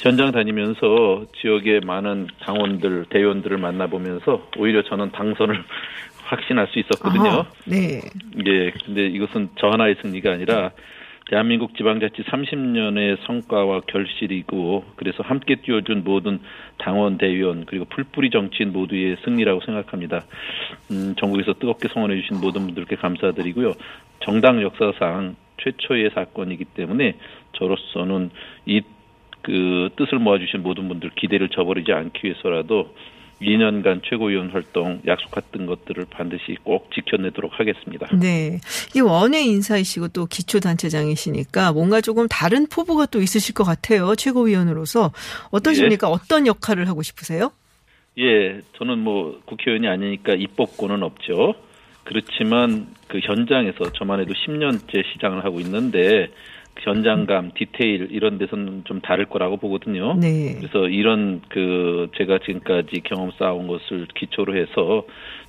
[0.00, 5.62] 현장 다니면서 지역의 많은 당원들, 대의원들을 만나보면서 오히려 저는 당선을
[6.24, 7.28] 확신할 수 있었거든요.
[7.30, 8.00] 아하, 네.
[8.46, 10.70] 예, 근데 이것은 저 하나의 승리가 아니라
[11.28, 16.40] 대한민국 지방자치 30년의 성과와 결실이고 그래서 함께 뛰어준 모든
[16.78, 20.24] 당원 대의원 그리고 풀뿌리 정치인 모두의 승리라고 생각합니다.
[20.90, 23.72] 음, 전국에서 뜨겁게 성원해 주신 모든 분들께 감사드리고요.
[24.20, 27.16] 정당 역사상 최초의 사건이기 때문에
[27.52, 28.30] 저로서는
[28.66, 28.80] 이
[29.42, 32.94] 그 뜻을 모아주신 모든 분들 기대를 저버리지 않기 위해서라도
[33.42, 38.08] 2년간 최고위원 활동 약속했던 것들을 반드시 꼭 지켜내도록 하겠습니다.
[38.16, 38.60] 네.
[38.90, 44.14] 이게 원외 인사이시고 또 기초단체장이시니까 뭔가 조금 다른 포부가 또 있으실 것 같아요.
[44.14, 45.12] 최고위원으로서.
[45.50, 46.08] 어떠십니까?
[46.08, 47.52] 어떤 역할을 하고 싶으세요?
[48.18, 51.54] 예, 저는 뭐 국회의원이 아니니까 입법권은 없죠.
[52.04, 59.00] 그렇지만 그 현장에서 저만 해도 10년째 시장을 하고 있는데 그 현장감, 디테일 이런 데서는 좀
[59.00, 60.14] 다를 거라고 보거든요.
[60.14, 60.54] 네.
[60.58, 65.04] 그래서 이런 그 제가 지금까지 경험 쌓아온 것을 기초로 해서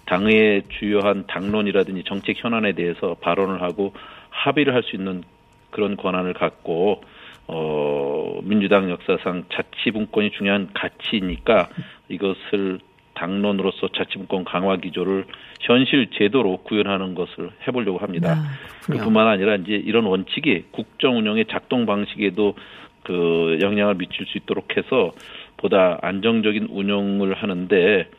[0.05, 3.93] 당의 주요한 당론이라든지 정책 현안에 대해서 발언을 하고
[4.29, 5.23] 합의를 할 수 있는
[5.71, 7.01] 그런 권한을 갖고
[7.47, 11.69] 어 민주당 역사상 자치 분권이 중요한 가치니까
[12.09, 12.79] 이것을
[13.15, 15.26] 당론으로서 자치분권 강화 기조를
[15.62, 18.36] 현실 제도로 구현하는 것을 해보려고 합니다.
[18.38, 18.91] 아.
[18.91, 22.56] 그뿐만 아니라 이제 이런 원칙이 국정 운영의 작동 방식에도
[23.04, 25.12] 그 영향을 미칠 수 있도록 해서
[25.58, 28.10] 보다 안정적인 운영을 하는데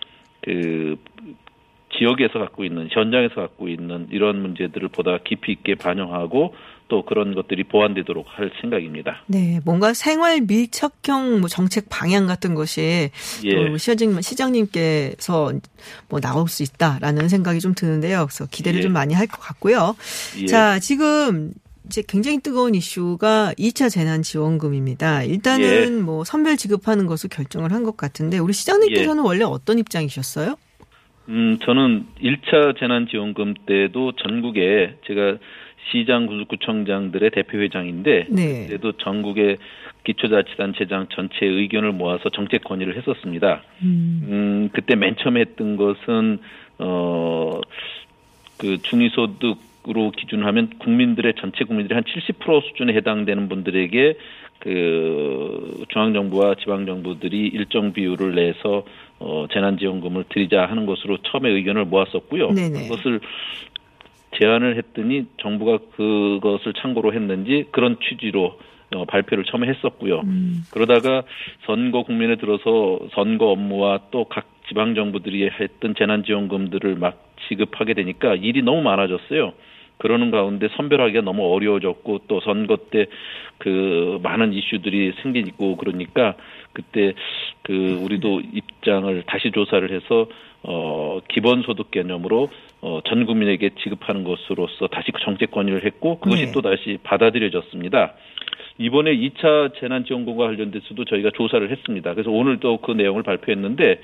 [0.42, 0.96] 그
[1.96, 6.54] 지역에서 갖고 있는 현장에서 갖고 있는 이런 문제들을 보다 깊이 있게 반영하고
[6.88, 9.22] 또 그런 것들이 보완되도록 할 생각입니다.
[9.26, 13.10] 네, 뭔가 생활 밀착형 뭐 정책 방향 같은 것이
[13.44, 13.50] 예.
[13.54, 15.52] 또 시장님, 시장님께서
[16.08, 18.26] 뭐 나올 수 있다라는 생각이 좀 드는데요.
[18.26, 18.82] 그래서 기대를 예.
[18.82, 19.96] 좀 많이 할 것 같고요.
[20.42, 20.46] 예.
[20.46, 21.52] 자, 지금
[21.86, 25.22] 이제 굉장히 뜨거운 이슈가 2차 재난 지원금입니다.
[25.24, 25.64] 일단은
[25.98, 26.02] 예.
[26.02, 29.26] 뭐 선별 지급하는 것을 결정을 한 것 같은데 우리 시장님께서는 예.
[29.26, 30.56] 원래 어떤 입장이셨어요?
[31.28, 35.38] 음, 저는 1차 재난 지원금 때도 전국에 제가
[35.90, 38.66] 시장 구청장들의 대표회장인데 네.
[38.66, 39.58] 그때도 전국의
[40.04, 43.62] 기초자치단체장 전체 의견을 모아서 정책 건의를 했었습니다.
[43.82, 46.38] 음, 음, 그때 맨 처음 했던 것은
[46.78, 47.60] 어,
[48.58, 54.16] 그 중위소득 으로 기준하면 국민들의 전체 국민들의 한 70% 수준에 해당되는 분들에게
[54.60, 58.86] 그 중앙 정부와 지방 정부들이 일정 비율을 내서
[59.18, 62.52] 어, 재난 지원금을 드리자 하는 것으로 처음에 의견을 모았었고요.
[62.52, 62.88] 네네.
[62.88, 63.20] 그것을
[64.38, 68.58] 제안을 했더니 정부가 그것을 참고로 했는지 그런 취지로
[68.94, 70.20] 어, 발표를 처음에 했었고요.
[70.20, 70.62] 음.
[70.72, 71.22] 그러다가
[71.66, 78.62] 선거 국면에 들어서 선거 업무와 또 각 지방 정부들이 했던 재난지원금들을 막 지급하게 되니까 일이
[78.62, 79.52] 너무 많아졌어요.
[79.98, 83.06] 그러는 가운데 선별하기가 너무 어려워졌고 또 선거 때
[83.58, 86.34] 그 많은 이슈들이 생기고 그러니까
[86.72, 87.14] 그때
[87.62, 90.26] 그 우리도 입장을 다시 조사를 해서
[90.62, 92.50] 어 기본소득 개념으로
[92.84, 96.52] 어 전 국민에게 지급하는 것으로서 다시 그 정책 건의를 했고 그것이 네.
[96.52, 98.12] 또 다시 받아들여졌습니다.
[98.78, 102.12] 이번에 2차 재난지원금과 관련돼서도 저희가 조사를 했습니다.
[102.12, 104.00] 그래서 오늘 또 그 내용을 발표했는데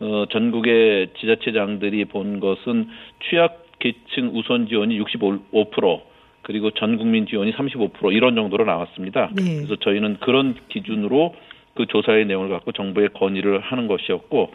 [0.00, 2.88] 어, 전국의 지자체장들이 본 것은
[3.28, 6.00] 취약 계층 우선 지원이 65%
[6.42, 9.30] 그리고 전 국민 지원이 35% 이런 정도로 나왔습니다.
[9.34, 9.56] 네.
[9.56, 11.34] 그래서 저희는 그런 기준으로
[11.74, 14.50] 그 조사의 내용을 갖고 정부에 건의를 하는 것이었고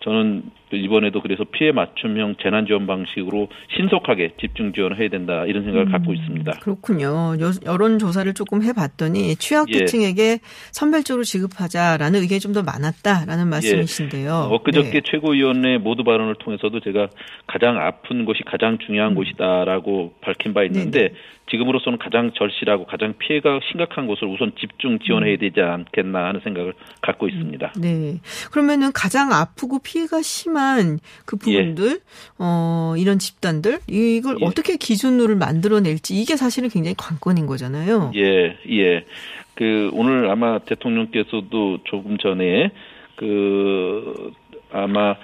[0.00, 5.88] 저는 이번에도 그래서 피해 맞춤형 재난 지원 방식으로 신속하게 집중 지원을 해야 된다 이런 생각을
[5.88, 5.92] 음.
[5.92, 6.52] 갖고 있습니다.
[6.60, 7.36] 그렇군요.
[7.40, 9.34] 여, 여론 조사를 조금 해봤더니 예.
[9.34, 10.38] 취약계층에게
[10.72, 14.48] 선별적으로 지급하자라는 의견이 좀 더 많았다라는 말씀이신데요.
[14.50, 14.54] 예.
[14.56, 15.00] 엊그저께 네.
[15.04, 17.08] 최고위원회 모두 발언을 통해서도 제가
[17.46, 21.08] 가장 아픈 곳이 가장 중요한 곳이다라고 밝힌 바 있는데 음.
[21.08, 21.14] 네네.
[21.50, 27.28] 지금으로서는 가장 절실하고 가장 피해가 심각한 곳을 우선 집중 지원해야 되지 않겠나 하는 생각을 갖고
[27.28, 27.72] 있습니다.
[27.80, 28.20] 네.
[28.52, 32.00] 그러면은 가장 아프고 피해가 심한 그 부분들,
[32.38, 34.46] 어, 이런 집단들, 이걸 예.
[34.46, 38.12] 어떻게 기준으로 만들어낼지 이게 사실은 굉장히 관건인 거잖아요.
[38.14, 39.04] 예, 예.
[39.54, 42.70] 그 오늘 아마 대통령께서도 조금 전에
[43.16, 44.32] 그
[44.72, 45.16] 아마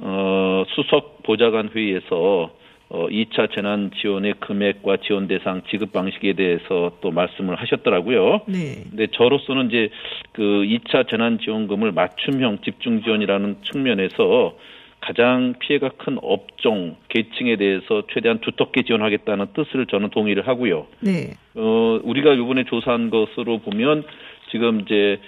[0.00, 2.50] 어 수석 보좌관 회의에서
[2.94, 8.42] 어 2차 재난 지원의 금액과 지원 대상 지급 방식에 대해서 또 말씀을 하셨더라고요.
[8.46, 8.84] 네.
[8.90, 9.88] 근데 저로서는 이제
[10.32, 14.58] 그 2차 재난 지원금을 맞춤형 집중 지원이라는 측면에서
[15.00, 20.86] 가장 피해가 큰 업종, 계층에 대해서 최대한 두텁게 지원하겠다는 뜻을 저는 동의를 하고요.
[21.00, 21.32] 네.
[21.54, 24.04] 어, 우리가 이번에 조사한 것으로 보면
[24.50, 25.18] 지금 이제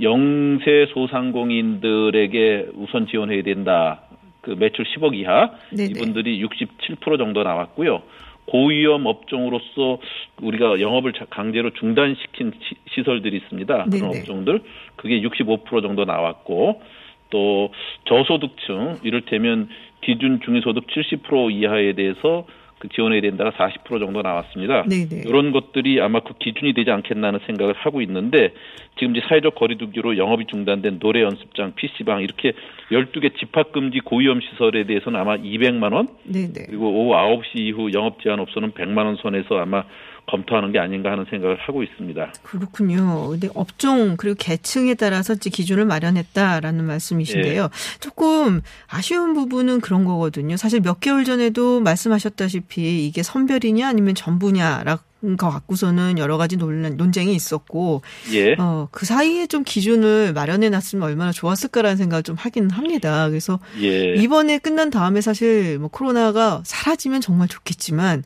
[0.00, 4.00] 영세 소상공인들에게 우선 지원해야 된다.
[4.42, 5.90] 그 매출 10억 이하 네네.
[5.90, 8.02] 이분들이 67% 정도 나왔고요.
[8.46, 9.98] 고위험 업종으로서
[10.42, 13.84] 우리가 영업을 자- 강제로 중단시킨 시- 시설들이 있습니다.
[13.84, 14.18] 그런 네네.
[14.20, 14.62] 업종들
[14.96, 16.82] 그게 65% 정도 나왔고
[17.30, 17.70] 또
[18.04, 19.68] 저소득층 이를테면
[20.02, 22.44] 기준 중위소득 70% 이하에 대해서
[22.82, 24.82] 그 지원해야 된다가 40% 정도 나왔습니다.
[24.88, 25.22] 네네.
[25.24, 28.52] 이런 것들이 아마 그 기준이 되지 않겠나는 생각을 하고 있는데
[28.98, 32.54] 지금 이제 사회적 거리두기로 영업이 중단된 노래 연습장, PC방 이렇게
[32.90, 36.66] 12개 집합 금지 고위험 시설에 대해서는 아마 200만 원 네네.
[36.66, 39.84] 그리고 오후 9시 이후 영업 제한 업소는 100만 원 선에서 아마
[40.28, 42.32] 검토하는 게 아닌가 하는 생각을 하고 있습니다.
[42.42, 43.28] 그렇군요.
[43.28, 47.62] 근데 업종 그리고 계층에 따라서 기준을 마련했다라는 말씀이신데요.
[47.64, 47.68] 예.
[48.00, 50.56] 조금 아쉬운 부분은 그런 거거든요.
[50.56, 55.02] 사실 몇 개월 전에도 말씀하셨다시피 이게 선별이냐 아니면 전부냐라고
[55.36, 58.56] 거 갖고서는 여러 가지 논란, 논쟁이 있었고, 예.
[58.58, 63.28] 어, 그 사이에 좀 기준을 마련해 놨으면 얼마나 좋았을까라는 생각을 좀 하긴 합니다.
[63.28, 64.16] 그래서 예.
[64.16, 68.24] 이번에 끝난 다음에 사실 뭐 코로나가 사라지면 정말 좋겠지만,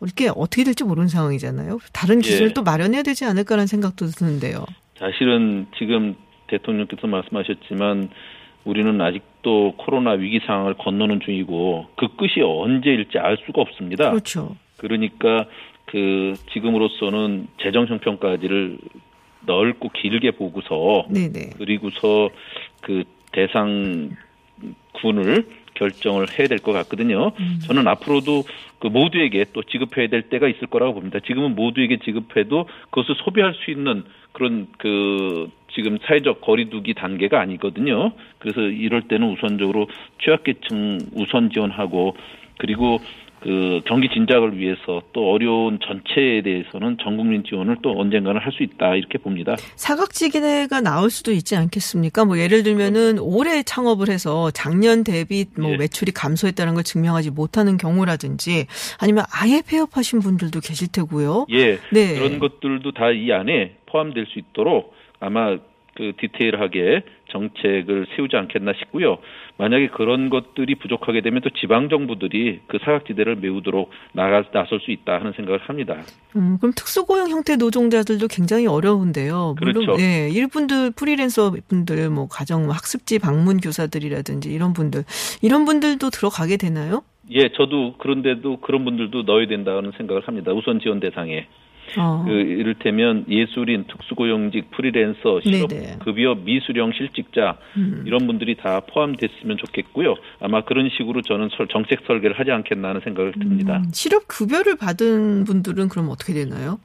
[0.00, 1.78] 이렇게 어떻게 될지 모르는 상황이잖아요.
[1.92, 2.52] 다른 기준을 예.
[2.54, 4.64] 또 마련해야 되지 않을까라는 생각도 드는데요.
[4.96, 6.16] 사실은 지금
[6.48, 8.10] 대통령께서 말씀하셨지만
[8.64, 14.10] 우리는 아직도 코로나 위기 상황을 건너는 중이고 그 끝이 언제일지 알 수가 없습니다.
[14.10, 14.56] 그렇죠.
[14.76, 15.46] 그러니까
[15.86, 18.78] 그 지금으로서는 재정 형편까지를
[19.46, 21.50] 넓고 길게 보고서 네네.
[21.56, 22.28] 그리고서
[22.82, 24.10] 그 대상
[25.00, 25.46] 군을
[25.78, 27.32] 결정을 해야 될 것 같거든요.
[27.66, 28.44] 저는 앞으로도
[28.80, 31.20] 그 모두에게 또 지급해야 될 때가 있을 거라고 봅니다.
[31.20, 38.12] 지금은 모두에게 지급해도 그것을 소비할 수 있는 그런 그 지금 사회적 거리두기 단계가 아니거든요.
[38.38, 39.88] 그래서 이럴 때는 우선적으로
[40.22, 42.16] 취약계층 우선 지원하고
[42.58, 42.98] 그리고
[43.40, 48.62] 그 경기 진작을 위해서 또 어려운 전체에 대해서는 전 국민 지원을 또 언젠가는 할 수
[48.62, 49.54] 있다 이렇게 봅니다.
[49.76, 52.24] 사각지대가 나올 수도 있지 않겠습니까?
[52.24, 55.76] 뭐 예를 들면은 올해 창업을 해서 작년 대비 뭐 예.
[55.76, 58.66] 매출이 감소했다는 걸 증명하지 못하는 경우라든지
[59.00, 61.46] 아니면 아예 폐업하신 분들도 계실 테고요.
[61.50, 62.14] 예, 네.
[62.18, 65.56] 그런 것들도 다 이 안에 포함될 수 있도록 아마
[65.94, 69.18] 그 디테일하게 정책을 세우지 않겠나 싶고요.
[69.58, 75.14] 만약에 그런 것들이 부족하게 되면 또 지방 정부들이 그 사각지대를 메우도록 나가 나설 수 있다
[75.14, 75.96] 하는 생각을 합니다.
[76.36, 79.56] 음, 그럼 특수고용 형태 노동자들도 굉장히 어려운데요.
[79.58, 80.02] 물론 그렇죠.
[80.02, 85.04] 예, 일분들 프리랜서 분들 뭐 가정 뭐 학습지 방문 교사들이라든지 이런 분들
[85.42, 87.02] 이런 분들도 들어가게 되나요?
[87.30, 90.52] 예, 저도 그런데도 그런 분들도 넣어야 된다는 생각을 합니다.
[90.52, 91.46] 우선 지원 대상에.
[91.96, 92.24] 어.
[92.26, 95.66] 그 이를테면 예술인, 특수고용직, 프리랜서, 네네.
[95.68, 98.02] 실업급여, 미수령 실직자 음.
[98.06, 100.14] 이런 분들이 다 포함됐으면 좋겠고요.
[100.40, 103.78] 아마 그런 식으로 저는 설- 정책 설계를 하지 않겠나 하는 생각을 듭니다.
[103.78, 106.78] 음, 실업 급여를 받은 분들은 그럼 어떻게 되나요?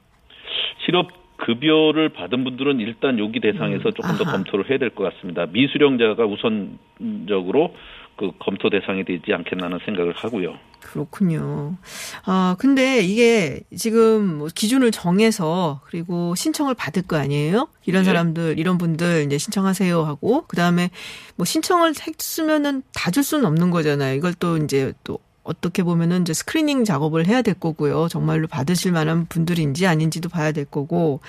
[0.84, 4.32] 실업 급여를 받은 분들은 일단 여기 대상에서 조금 더 아하.
[4.32, 5.46] 검토를 해야 될 것 같습니다.
[5.46, 7.74] 미수령자가 우선적으로
[8.16, 10.54] 그 검토 대상이 되지 않겠나 하는 생각을 하고요.
[10.92, 11.76] 그렇군요.
[12.24, 17.68] 아, 근데 이게 지금 뭐 기준을 정해서 그리고 신청을 받을 거 아니에요?
[17.86, 18.06] 이런 네.
[18.06, 20.90] 사람들, 이런 분들 이제 신청하세요 하고 그 다음에
[21.36, 24.14] 뭐 신청을 했으면은 다 줄 수는 없는 거잖아요.
[24.14, 28.08] 이걸 또 이제 또 어떻게 보면은 이제 스크리닝 작업을 해야 될 거고요.
[28.08, 31.20] 정말로 받으실 만한 분들인지 아닌지도 봐야 될 거고.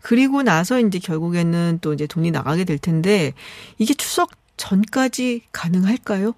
[0.00, 3.32] 그리고 나서 이제 결국에는 또 이제 돈이 나가게 될 텐데
[3.78, 6.34] 이게 추석 전까지 가능할까요?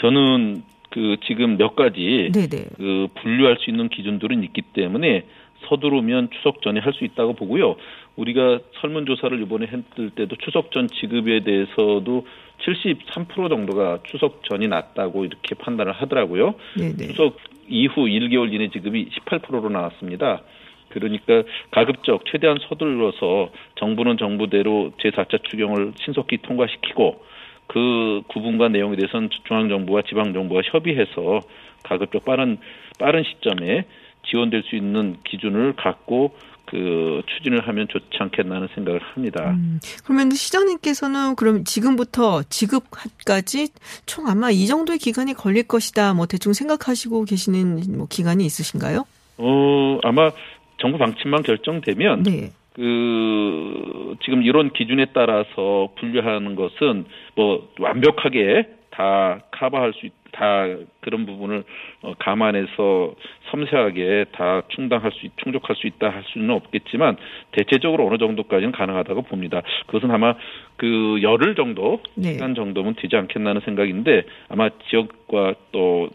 [0.00, 2.64] 저는 그 지금 몇 가지 네네.
[2.76, 5.24] 그 분류할 수 있는 기준들은 있기 때문에
[5.68, 7.76] 서두르면 추석 전에 할 수 있다고 보고요.
[8.16, 12.26] 우리가 설문조사를 이번에 했을 때도 추석 전 지급에 대해서도
[12.64, 16.54] 73% 정도가 추석 전이 낫다고 이렇게 판단을 하더라고요.
[16.76, 17.08] 네네.
[17.08, 17.36] 추석
[17.68, 20.42] 이후 1개월 이내 지급이 18%로 나왔습니다.
[20.88, 27.22] 그러니까 가급적 최대한 서둘러서 정부는 정부대로 제4차 추경을 신속히 통과시키고
[27.68, 31.40] 그 구분과 내용에 대해서는 중앙 정부와 지방 정부가 협의해서
[31.84, 32.58] 가급적 빠른
[32.98, 33.84] 빠른 시점에
[34.28, 36.34] 지원될 수 있는 기준을 갖고
[36.66, 39.52] 그 추진을 하면 좋지 않겠나 하는 생각을 합니다.
[39.52, 43.68] 음, 그러면 시장님께서는 그럼 지금부터 지급까지
[44.04, 46.12] 총 아마 이 정도의 기간이 걸릴 것이다.
[46.12, 49.06] 뭐 대충 생각하시고 계시는 뭐 기간이 있으신가요?
[49.38, 50.30] 어 아마
[50.78, 52.52] 정부 방침만 결정되면 네.
[52.78, 60.64] 그 지금 이런 기준에 따라서 분류하는 것은 뭐 완벽하게 다 커버할 수 있, 다
[61.00, 61.64] 그런 부분을
[62.02, 63.14] 어, 감안해서
[63.50, 67.16] 섬세하게 다 충당할 수 있- 충족할 수 있다 할 수는 없겠지만
[67.52, 69.62] 대체적으로 어느 정도까지는 가능하다고 봅니다.
[69.86, 70.34] 그것은 아마
[70.76, 72.34] 그 열흘 정도 네.
[72.34, 76.10] 시간 정도면 되지 않겠나 하는 생각인데 아마 지역과 또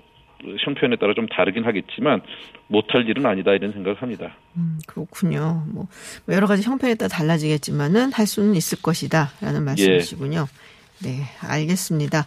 [0.60, 2.22] 형편에 따라 좀 다르긴 하겠지만
[2.68, 4.36] 못할 일은 아니다 이런 생각을 합니다.
[4.58, 5.64] 음, 그렇군요.
[5.68, 5.88] 뭐
[6.30, 10.48] 여러 가지 형편에 따라 달라지겠지만은 할 수는 있을 것이다라는 말씀이시군요.
[11.04, 12.26] 네, 알겠습니다.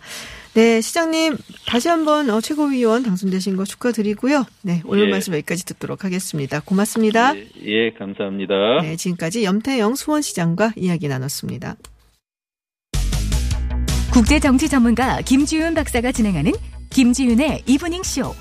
[0.54, 4.44] 네, 시장님 다시 한번 어, 최고위원 당선되신 거 축하드리고요.
[4.62, 5.10] 네, 오늘 예.
[5.10, 6.60] 말씀 여기까지 듣도록 하겠습니다.
[6.60, 7.36] 고맙습니다.
[7.36, 8.80] 예, 예, 감사합니다.
[8.82, 11.76] 네, 지금까지 염태영 수원시장과 이야기 나눴습니다.
[14.12, 16.52] 국제 정치 전문가 김지윤 박사가 진행하는
[16.96, 18.34] 김지윤의 이브닝 쇼.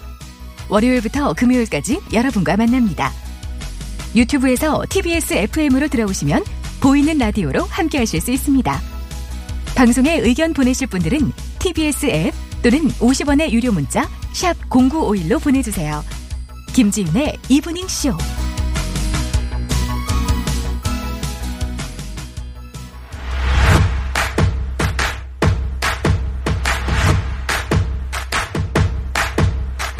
[0.69, 3.11] 월요일부터 금요일까지 여러분과 만납니다.
[4.15, 6.41] 유튜브에서 TBS FM으로 들어오시면
[6.79, 8.81] 보이는 라디오로 함께 하실 수 있습니다.
[9.75, 16.01] 방송에 의견 보내실 분들은 TBS 앱 또는 50원의 유료 문자 샵 #0951로 보내주세요.
[16.71, 18.13] 김지윤의 이브닝 쇼.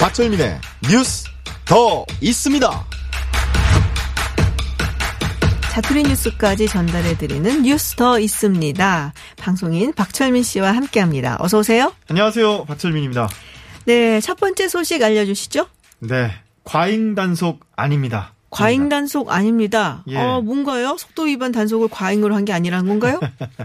[0.05, 0.59] 박철민의
[0.91, 1.25] 뉴스
[1.65, 2.85] 더 있습니다.
[5.71, 9.13] 자투리 뉴스까지 전달해드리는 뉴스 더 있습니다.
[9.35, 11.37] 방송인 박철민 씨와 함께합니다.
[11.39, 11.91] 어서 오세요.
[12.07, 12.65] 안녕하세요.
[12.65, 13.27] 박철민입니다.
[13.85, 15.65] 네, 첫 번째 소식 알려주시죠.
[16.01, 16.29] 네,
[16.63, 18.33] 과잉 단속 아닙니다.
[18.51, 20.03] 과잉 단속 아닙니다.
[20.07, 20.17] 예.
[20.17, 20.97] 어, 뭔가요?
[20.99, 23.19] 속도 위반 단속을 과잉으로 한 게 아니라는 건가요?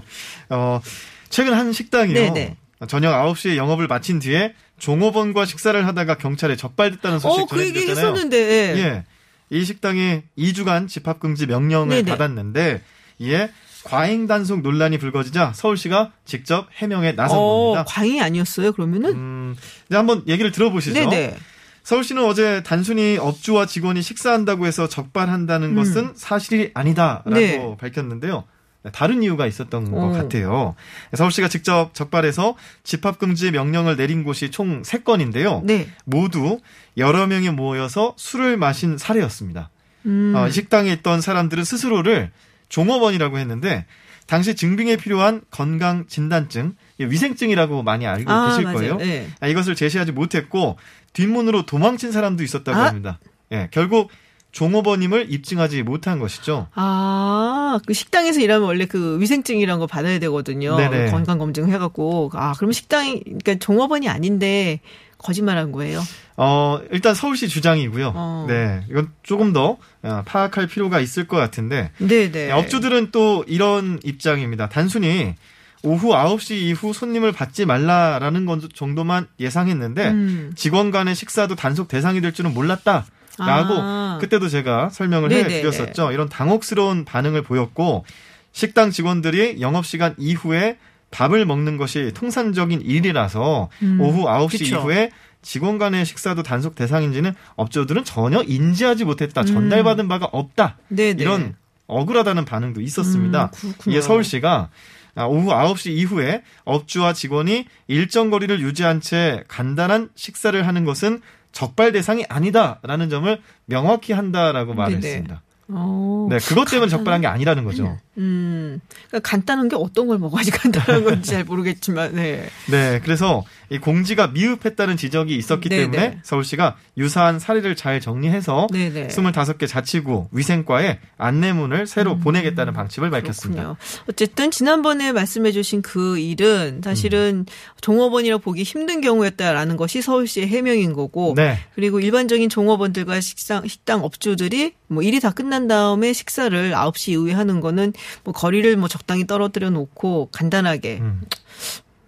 [0.49, 0.81] 어,
[1.29, 2.15] 최근 한 식당이요.
[2.15, 2.57] 네네.
[2.89, 8.13] 저녁 9시에 영업을 마친 뒤에 종업원과 식사를 하다가 경찰에 적발됐다는 소식 어, 그 얘기 전해드렸잖아요.
[8.13, 8.79] 했었는데.
[8.79, 9.05] 예.
[9.51, 12.11] 이 식당이 2주간 집합금지 명령을 네네.
[12.11, 12.83] 받았는데
[13.19, 13.51] 이에
[13.85, 17.85] 과잉 단속 논란이 불거지자 서울시가 직접 해명에 나선 어, 겁니다.
[17.89, 19.11] 과잉이 아니었어요, 그러면은?
[19.11, 19.57] 음,
[19.89, 20.95] 이제 한번 얘기를 들어보시죠.
[20.95, 21.37] 네네.
[21.83, 25.75] 서울시는 어제 단순히 업주와 직원이 식사한다고 해서 적발한다는 음.
[25.75, 27.77] 것은 사실이 아니다라고 네.
[27.81, 28.45] 밝혔는데요.
[28.93, 30.09] 다른 이유가 있었던 것 어.
[30.11, 30.75] 같아요.
[31.15, 35.63] 서울시가 직접 적발해서 집합금지 명령을 내린 곳이 총 3건인데요.
[35.65, 35.89] 네.
[36.05, 36.61] 모두
[36.97, 39.71] 여러 명이 모여서 술을 마신 사례였습니다.
[40.07, 40.33] 음.
[40.35, 42.31] 어, 이 식당에 있던 사람들은 스스로를
[42.71, 43.85] 종업원이라고 했는데
[44.27, 48.77] 당시 증빙에 필요한 건강 진단증, 위생증이라고 많이 알고 아, 계실 맞아요.
[48.77, 48.97] 거예요.
[48.99, 49.29] 네.
[49.41, 50.79] 아, 이것을 제시하지 못했고
[51.13, 52.85] 뒷문으로 도망친 사람도 있었다고 아?
[52.87, 53.19] 합니다.
[53.53, 54.11] 예, 결국
[54.53, 56.67] 종업원임을 입증하지 못한 것이죠.
[56.75, 60.77] 아, 그 식당에서 일하면 원래 그 위생증이란 거 받아야 되거든요.
[60.77, 61.11] 네네.
[61.11, 62.31] 건강 검증 해갖고.
[62.35, 64.81] 아, 그럼 식당이, 그러니까 종업원이 아닌데
[65.19, 66.01] 거짓말한 거예요.
[66.37, 68.13] 어, 일단 서울시 주장이고요.
[68.15, 68.47] 어.
[68.49, 72.49] 네, 이건 조금 더 어, 파악할 필요가 있을 것 같은데 네네.
[72.49, 74.69] 예, 업주들은 또 이런 입장입니다.
[74.69, 75.35] 단순히
[75.83, 80.53] 오후 9시 이후 손님을 받지 말라라는 건 정도만 예상했는데 음.
[80.57, 83.07] 직원 간의 식사도 단속 대상이 될 줄은 몰랐다.
[83.39, 84.19] 라고 아.
[84.21, 85.55] 그때도 제가 설명을 네네네.
[85.57, 86.13] 해드렸었죠.
[86.13, 88.05] 이런 당혹스러운 반응을 보였고
[88.53, 90.79] 식당 직원들이 영업시간 이후에
[91.11, 94.77] 밥을 먹는 것이 통상적인 일이라서 음, 오후 9시 그쵸.
[94.77, 95.11] 이후에
[95.43, 99.45] 직원 간의 식사도 단속 대상인지는 업주들은 전혀 인지하지 못했다.
[99.45, 100.77] 전달받은 바가 없다.
[100.89, 100.97] 음.
[100.97, 101.23] 네네.
[101.23, 103.51] 이런 억울하다는 반응도 있었습니다.
[103.65, 103.75] 음.
[103.93, 104.71] 이에 서울시가
[105.17, 111.21] 아, 오후 9시 이후에 업주와 직원이 일정 거리를 유지한 채 간단한 식사를 하는 것은
[111.53, 115.43] 적발 대상이 아니다라는 점을 명확히 한다라고 말했습니다.
[115.73, 116.27] 어.
[116.31, 117.99] 네, 그것 때문에 적발한 게 아니라는 거죠.
[118.19, 118.81] 음.
[119.09, 122.49] 그러니까 간단한 게 어떤 걸 먹어야지 간단한 건지 잘 모르겠지만, 네.
[122.71, 125.91] 네, 그래서 이 공지가 미흡했다는 지적이 있었기 네네.
[125.91, 129.09] 때문에 서울시가 유사한 사례를 잘 정리해서 네네.
[129.09, 133.63] 25개 자치구 위생과에 안내문을 새로 보내겠다는 방침을 밝혔습니다.
[133.63, 133.75] 음.
[133.75, 133.77] 그렇군요.
[134.09, 137.47] 어쨌든 지난번에 말씀해주신 그 일은 사실은
[137.81, 141.59] 종업원이라 보기 힘든 경우였다라는 것이 서울시의 해명인 거고, 네.
[141.75, 147.61] 그리고 일반적인 종업원들과 식당 식당 업주들이 뭐 일이 다 끝난 다음에 식사를 9시 이후에 하는
[147.61, 147.93] 거는
[148.25, 151.21] 뭐 거리를 뭐 적당히 떨어뜨려 놓고 간단하게 음.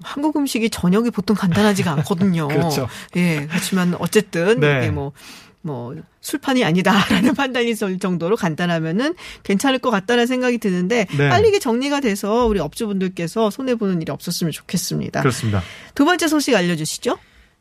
[0.02, 2.48] 한국 음식이 저녁이 보통 간단하지가 않거든요.
[2.48, 2.88] 그렇죠.
[3.16, 4.78] 예, 그렇지만 어쨌든 네.
[4.78, 5.12] 이게 뭐,
[5.60, 9.14] 뭐, 술판이 아니다라는 판단이 있을 정도로 간단하면은
[9.44, 11.28] 괜찮을 것 같다는 생각이 드는데 네.
[11.28, 15.20] 빨리 이게 정리가 돼서 우리 업주분들께서 손해 보는 일이 없었으면 좋겠습니다.
[15.20, 15.62] 그렇습니다.
[15.94, 17.16] 두 번째 소식 알려주시죠.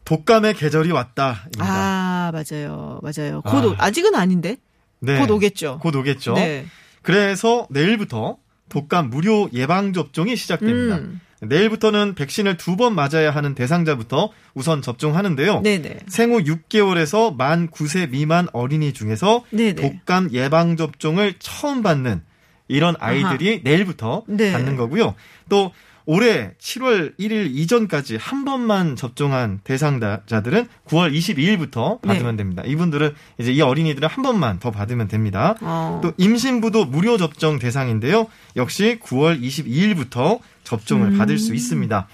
[0.05, 1.47] 독감의 계절이 왔다.
[1.59, 2.99] 아, 맞아요.
[3.03, 3.41] 맞아요.
[3.41, 3.65] 곧, 아.
[3.67, 4.57] 오- 아직은 아닌데?
[5.01, 5.19] 네.
[5.19, 5.79] 곧 오겠죠.
[5.81, 6.33] 곧 오겠죠.
[6.33, 6.65] 네.
[7.01, 8.37] 그래서 내일부터
[8.69, 10.97] 독감 무료 예방 접종이 시작됩니다.
[10.97, 11.19] 음.
[11.41, 15.61] 내일부터는 백신을 두 번 맞아야 하는 대상자부터 우선 접종하는데요.
[15.61, 16.01] 네네.
[16.07, 19.73] 생후 6개월에서 만 9세 미만 어린이 중에서 네네.
[19.73, 22.21] 독감 예방 접종을 처음 받는
[22.67, 24.51] 이런 아이들이 내일부터 네.
[24.51, 25.15] 받는 거고요.
[25.49, 25.71] 또
[26.05, 32.37] 올해 7월 1일 이전까지 한 번만 접종한 대상자들은 9월 22일부터 받으면 네.
[32.37, 32.63] 됩니다.
[32.65, 35.55] 이분들은 이제 이 어린이들은 한 번만 더 받으면 됩니다.
[35.61, 35.99] 어.
[36.03, 38.27] 또 임신부도 무료 접종 대상인데요.
[38.55, 41.17] 역시 9월 22일부터 접종을 음.
[41.17, 42.07] 받을 수 있습니다.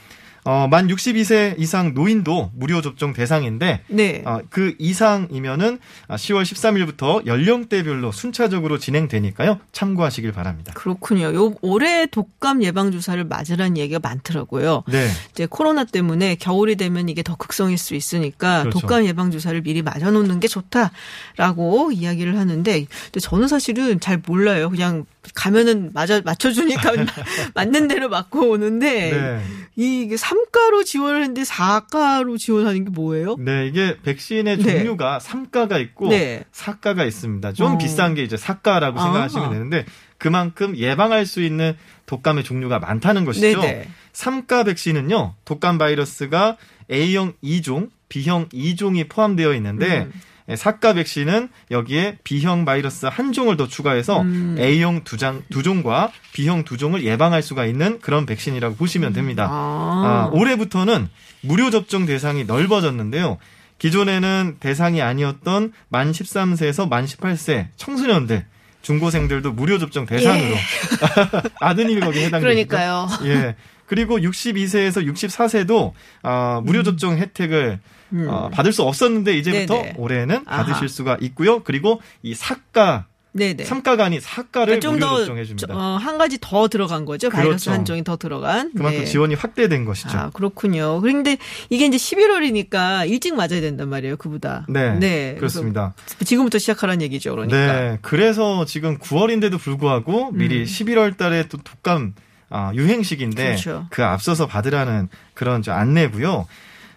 [0.48, 4.24] 어, 만 62세 이상 노인도 무료 접종 대상인데 네.
[4.26, 9.60] 어, 그 이상이면은 10월 13일부터 연령대별로 순차적으로 진행되니까요.
[9.74, 10.72] 참고하시길 바랍니다.
[10.74, 11.36] 그렇군요.
[11.36, 14.84] 요 올해 독감 예방 주사를 맞으라는 얘기가 많더라고요.
[14.88, 15.10] 네.
[15.32, 18.80] 이제 코로나 때문에 겨울이 되면 이게 더 극성일 수 있으니까 그렇죠.
[18.80, 22.86] 독감 예방 주사를 미리 맞아 놓는 게 좋다라고 이야기를 하는데
[23.22, 24.70] 저는 사실은 잘 몰라요.
[24.70, 26.92] 그냥 가면은 맞아 맞춰 주니까
[27.56, 29.44] 맞는 대로 맞고 오는데 네.
[29.76, 33.36] 이게 3가로 지원을 했는데 4가로 지원하는 게 뭐예요?
[33.38, 34.64] 네, 이게 백신의 네.
[34.64, 36.44] 종류가 3가가 있고 네.
[36.52, 37.54] 4가가 있습니다.
[37.54, 37.78] 좀 어.
[37.78, 39.04] 비싼 게 이제 4가라고 아.
[39.04, 39.86] 생각하시면 되는데
[40.18, 41.76] 그만큼 예방할 수 있는
[42.08, 43.62] 독감의 종류가 많다는 것이죠.
[43.62, 43.88] 네네.
[44.14, 45.36] 3가 백신은요.
[45.46, 46.58] 독감 바이러스가
[46.92, 50.12] A형 2종, B형 2종이 포함되어 있는데 음.
[50.50, 54.56] 예, 4가 백신은 여기에 B형 바이러스 한 종을 더 추가해서 음.
[54.58, 59.48] A형 두, 장, 두 종과 B형 두 종을 예방할 수가 있는 그런 백신이라고 보시면 됩니다.
[59.50, 61.10] 아, 아, 올해부터는
[61.42, 63.38] 무료 접종 대상이 넓어졌는데요.
[63.80, 68.46] 기존에는 대상이 아니었던 만 13세에서 만 18세 청소년들
[68.82, 70.56] 중고생들도 무료 접종 대상으로
[71.60, 72.40] 아드님이 거기 해당됩니다.
[72.40, 73.08] 그러니까요.
[73.26, 73.56] 예.
[73.86, 75.94] 그리고 62세에서 64세도
[76.24, 77.80] 어, 무료 접종 혜택을
[78.28, 79.82] 어, 받을 수 없었는데 이제부터 음.
[79.82, 79.96] 네네.
[79.98, 80.64] 올해는 아하.
[80.64, 81.64] 받으실 수가 있고요.
[81.64, 83.66] 그리고 이 사가 네네.
[83.66, 85.76] 삼가가 아닌 사가를 그러니까 좀더 접종해 줍니다.
[85.76, 87.30] 어, 한 가지 더 들어간 거죠.
[87.30, 87.72] 바이러스 그렇죠.
[87.72, 88.72] 한 종이 더 들어간.
[88.76, 89.06] 그만큼 네.
[89.06, 90.18] 지원이 확대된 것이죠.
[90.18, 91.00] 아, 그렇군요.
[91.02, 91.38] 그런데
[91.70, 94.66] 이게 이제 11월이니까 일찍 맞아야 된단 말이에요, 그보다.
[94.68, 95.94] 네, 그래서 그렇습니다.
[96.24, 97.58] 지금부터 시작하라는 얘기죠, 그러니까.
[97.58, 100.64] 네, 그래서 지금 9월인데도 불구하고 미리 음.
[100.64, 102.16] 11월 달에 또 독감
[102.50, 103.88] 아, 유행식인데 그렇죠.
[103.92, 106.48] 그 앞서서 받으라는 그런 저 안내고요.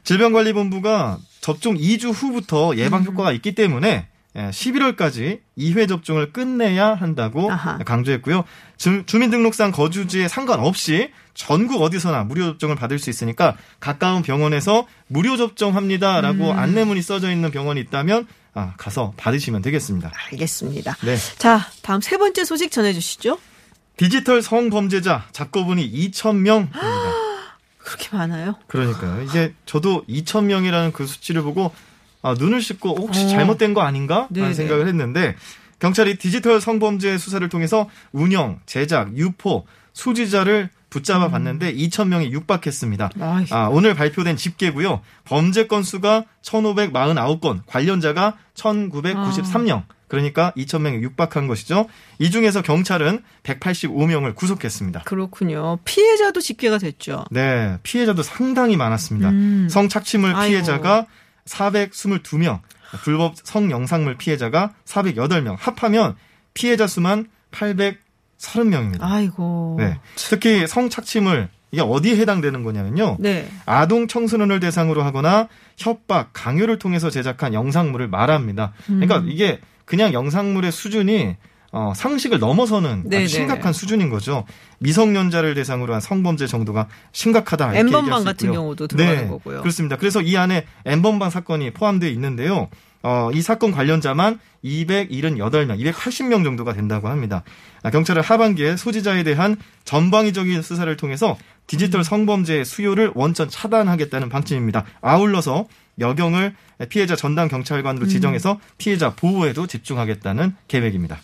[0.05, 2.79] 질병관리본부가 접종 2주 후부터 음.
[2.79, 7.79] 예방 효과가 있기 때문에 예, 11월까지 2회 접종을 끝내야 한다고 아하.
[7.79, 8.45] 강조했고요.
[8.77, 16.53] 주, 주민등록상 거주지에 상관없이 전국 어디서나 무료 접종을 받을 수 있으니까 가까운 병원에서 무료 접종합니다라고
[16.53, 16.59] 음.
[16.59, 20.13] 안내문이 써져 있는 병원이 있다면 아, 가서 받으시면 되겠습니다.
[20.31, 20.97] 알겠습니다.
[21.03, 21.17] 네.
[21.39, 23.39] 자, 다음 세 번째 소식 전해 주시죠.
[23.97, 26.71] 디지털 성범죄자 잡고보니 2,000명입니다.
[27.85, 28.55] 그렇게 많아요?
[28.67, 29.23] 그러니까요.
[29.23, 31.73] 이게 저도 2,000명이라는 그 수치를 보고
[32.23, 33.29] 아, 눈을 씻고 혹시 어.
[33.29, 34.29] 잘못된 거 아닌가?
[34.31, 35.37] 라는 생각을 했는데
[35.79, 43.11] 경찰이 디지털 성범죄 수사를 통해서 운영, 제작, 유포, 수지자를 붙잡아 봤는데 2,000명이 육박했습니다.
[43.17, 43.23] 음.
[43.23, 43.47] 아이.
[43.51, 45.01] 아, 오늘 발표된 집계고요.
[45.25, 49.85] 범죄 건수가 1,549건, 관련자가 1,993명.
[50.11, 51.87] 그러니까 2,000명이 육박한 것이죠.
[52.19, 55.03] 이 중에서 경찰은 185명을 구속했습니다.
[55.05, 55.79] 그렇군요.
[55.85, 57.25] 피해자도 집계가 됐죠.
[57.31, 59.31] 네, 피해자도 상당히 많았습니다.
[59.31, 59.69] 음.
[59.71, 60.51] 성착취물 아이고.
[60.51, 61.07] 피해자가
[61.47, 62.61] 422명,
[63.05, 66.17] 불법 성영상물 피해자가 408명, 합하면
[66.55, 68.99] 피해자 수만 830명입니다.
[69.03, 69.77] 아이고.
[69.79, 70.01] 네.
[70.17, 73.19] 특히 성착취물 이게 어디에 해당되는 거냐면요.
[73.21, 73.49] 네.
[73.65, 75.47] 아동 청소년을 대상으로 하거나
[75.77, 78.73] 협박, 강요를 통해서 제작한 영상물을 말합니다.
[78.87, 79.29] 그러니까 음.
[79.31, 79.61] 이게
[79.91, 81.35] 그냥 영상물의 수준이
[81.73, 83.25] 어, 상식을 넘어서는 네네.
[83.25, 84.45] 아주 심각한 수준인 거죠.
[84.79, 87.75] 미성년자를 대상으로 한 성범죄 정도가 심각하다.
[87.75, 88.53] 엠번방 같은.
[88.53, 89.63] 경우도 들어가는 네, 거고요.
[89.63, 89.97] 그렇습니다.
[89.97, 92.69] 그래서 이 안에 엠번방 사건이 포함되어 있는데요.
[93.03, 97.43] 어, 이 사건 관련자만 278명, 280명 정도가 된다고 합니다.
[97.83, 101.37] 아, 경찰은 하반기에 소지자에 대한 전방위적인 수사를 통해서
[101.67, 104.85] 디지털 성범죄의 수요를 원천 차단하겠다는 방침입니다.
[105.01, 105.67] 아울러서
[106.01, 106.55] 여경을
[106.89, 108.09] 피해자 전담 경찰관으로 음.
[108.09, 111.19] 지정해서 피해자 보호에도 집중하겠다는 계획입니다.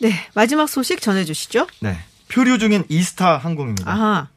[0.00, 0.12] 네.
[0.34, 1.66] 마지막 소식 전해주시죠.
[1.80, 1.96] 네.
[2.28, 3.90] 표류 중인 이스타 항공입니다.
[3.90, 4.28] 아하.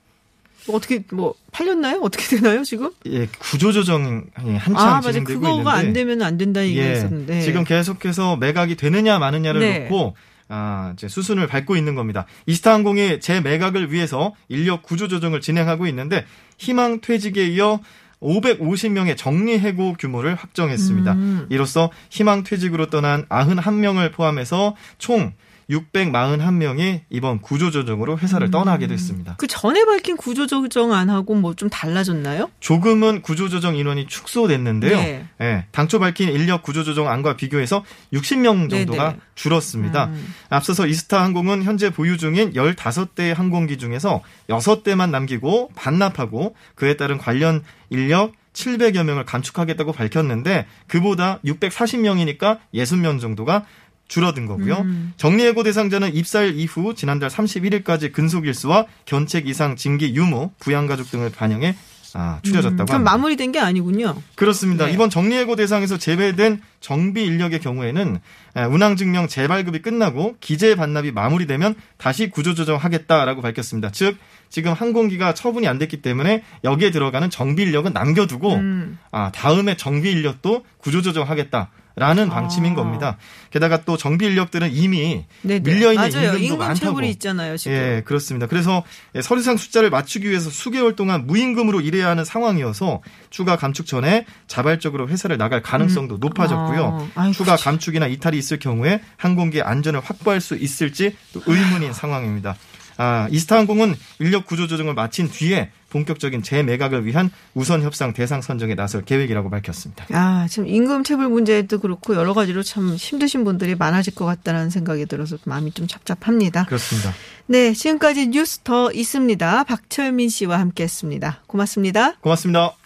[0.67, 1.99] 뭐 어떻게, 뭐, 팔렸나요?
[2.01, 2.91] 어떻게 되나요, 지금?
[3.07, 5.11] 예, 구조조정이 한참 아, 맞아요.
[5.13, 7.41] 진행되고 그거가 있는데 안 되면 안 얘기가 예, 있었는데.
[7.41, 9.79] 지금 계속해서 매각이 되느냐 마느냐를 네.
[9.79, 10.15] 놓고
[10.49, 12.25] 아, 이제 수순을 밟고 있는 겁니다.
[12.47, 16.25] 이스타항공이 재매각을 위해서 인력 구조 조정을 진행하고 있는데
[16.57, 17.79] 희망 퇴직에 이어
[18.21, 21.13] 550명의 정리 해고 규모를 확정했습니다.
[21.13, 21.47] 음.
[21.49, 25.33] 이로써 희망 퇴직으로 떠난 91명을 포함해서 총
[25.69, 28.51] 641명이 이번 구조조정으로 회사를 음.
[28.51, 29.35] 떠나게 됐습니다.
[29.37, 32.49] 그 전에 밝힌 구조조정 안 하고 뭐 좀 달라졌나요?
[32.61, 34.95] 조금은 구조조정 인원이 축소됐는데요.
[34.97, 35.25] 네.
[35.41, 39.19] 예, 당초 밝힌 인력 구조조정 안과 비교해서 60명 정도가 네네.
[39.35, 40.05] 줄었습니다.
[40.05, 40.33] 음.
[40.49, 47.61] 앞서서 이스타 항공은 현재 보유 중인 15대의 항공기 중에서 6대만 남기고 반납하고 그에 따른 관련
[47.89, 53.65] 인력 700여 명을 감축하겠다고 밝혔는데 그보다 640명이니까 60명 정도가
[54.09, 54.79] 줄어든 거고요.
[54.79, 55.13] 음.
[55.15, 61.75] 정리해고 대상자는 입사일 이후 지난달 31일까지 근속 일수와 견책 이상 징계 유무, 부양가족 등을 반영해
[62.15, 63.11] 아, 추려졌다고 그럼 합니다.
[63.11, 64.15] 마무리된 게 아니군요.
[64.35, 64.87] 그렇습니다.
[64.87, 64.93] 네.
[64.93, 68.19] 이번 정리해고 대상에서 제외된 정비 인력의 경우에는
[68.57, 73.91] 에, 운항 증명 재발급이 끝나고 기재 반납이 마무리되면 다시 구조조정하겠다라고 밝혔습니다.
[73.91, 74.17] 즉
[74.49, 78.97] 지금 항공기가 처분이 안 됐기 때문에 여기에 들어가는 정비 인력은 남겨두고 음.
[79.11, 81.69] 아 다음에 정비 인력도 구조조정하겠다.
[81.99, 82.75] 라는 방침인 아.
[82.75, 83.17] 겁니다.
[83.51, 85.59] 게다가 또 정비 인력들은 이미 네네.
[85.59, 86.27] 밀려 있는 맞아요.
[86.29, 87.01] 임금도 임금 많다고.
[87.01, 87.75] 있잖아요, 지금.
[87.77, 88.47] 예, 그렇습니다.
[88.47, 88.83] 그래서
[89.15, 95.07] 예, 서류상 숫자를 맞추기 위해서 수개월 동안 무임금으로 일해야 하는 상황이어서 추가 감축 전에 자발적으로
[95.09, 97.09] 회사를 나갈 가능성도 높아졌고요.
[97.15, 102.55] 아, 아이고, 추가 감축이나 이탈이 있을 경우에 항공기의 안전을 확보할 수 있을지 또 의문인 상황입니다.
[102.97, 109.03] 아, 이스타항공은 인력 구조 조정을 마친 뒤에 본격적인 재매각을 위한 우선 협상 대상 선정에 나설
[109.03, 110.05] 계획이라고 밝혔습니다.
[110.11, 115.05] 아, 지금 임금 체불 문제도 그렇고 여러 가지로 참 힘드신 분들이 많아질 것 같다는 생각이
[115.05, 116.65] 들어서 마음이 좀 착잡합니다.
[116.65, 117.13] 그렇습니다.
[117.47, 119.63] 네, 지금까지 뉴스 더 있습니다.
[119.63, 121.41] 박철민 씨와 함께 했습니다.
[121.47, 122.13] 고맙습니다.
[122.21, 122.78] 고맙습니다.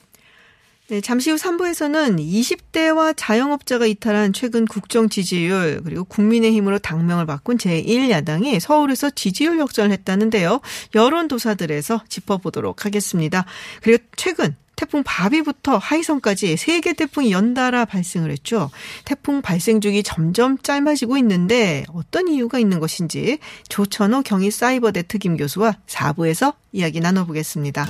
[0.89, 8.59] 네, 잠시 후 3부에서는 20대와 자영업자가 이탈한 최근 국정 지지율 그리고 국민의힘으로 당명을 바꾼 제1야당이
[8.59, 10.59] 서울에서 지지율 역전을 했다는데요.
[10.93, 13.45] 여론조사들에서 짚어보도록 하겠습니다.
[13.81, 18.69] 그리고 최근 태풍 바비부터 하이성까지 세 개 태풍이 연달아 발생을 했죠.
[19.05, 25.77] 태풍 발생 중이 점점 짧아지고 있는데 어떤 이유가 있는 것인지 조천호 경희 사이버대 특임 교수와
[25.87, 27.87] 4부에서 이야기 나눠보겠습니다.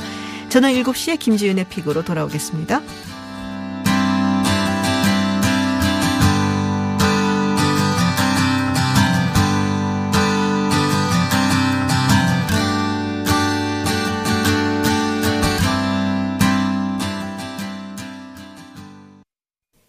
[0.54, 2.80] 저는 7시에 김지윤의 픽으로 돌아오겠습니다.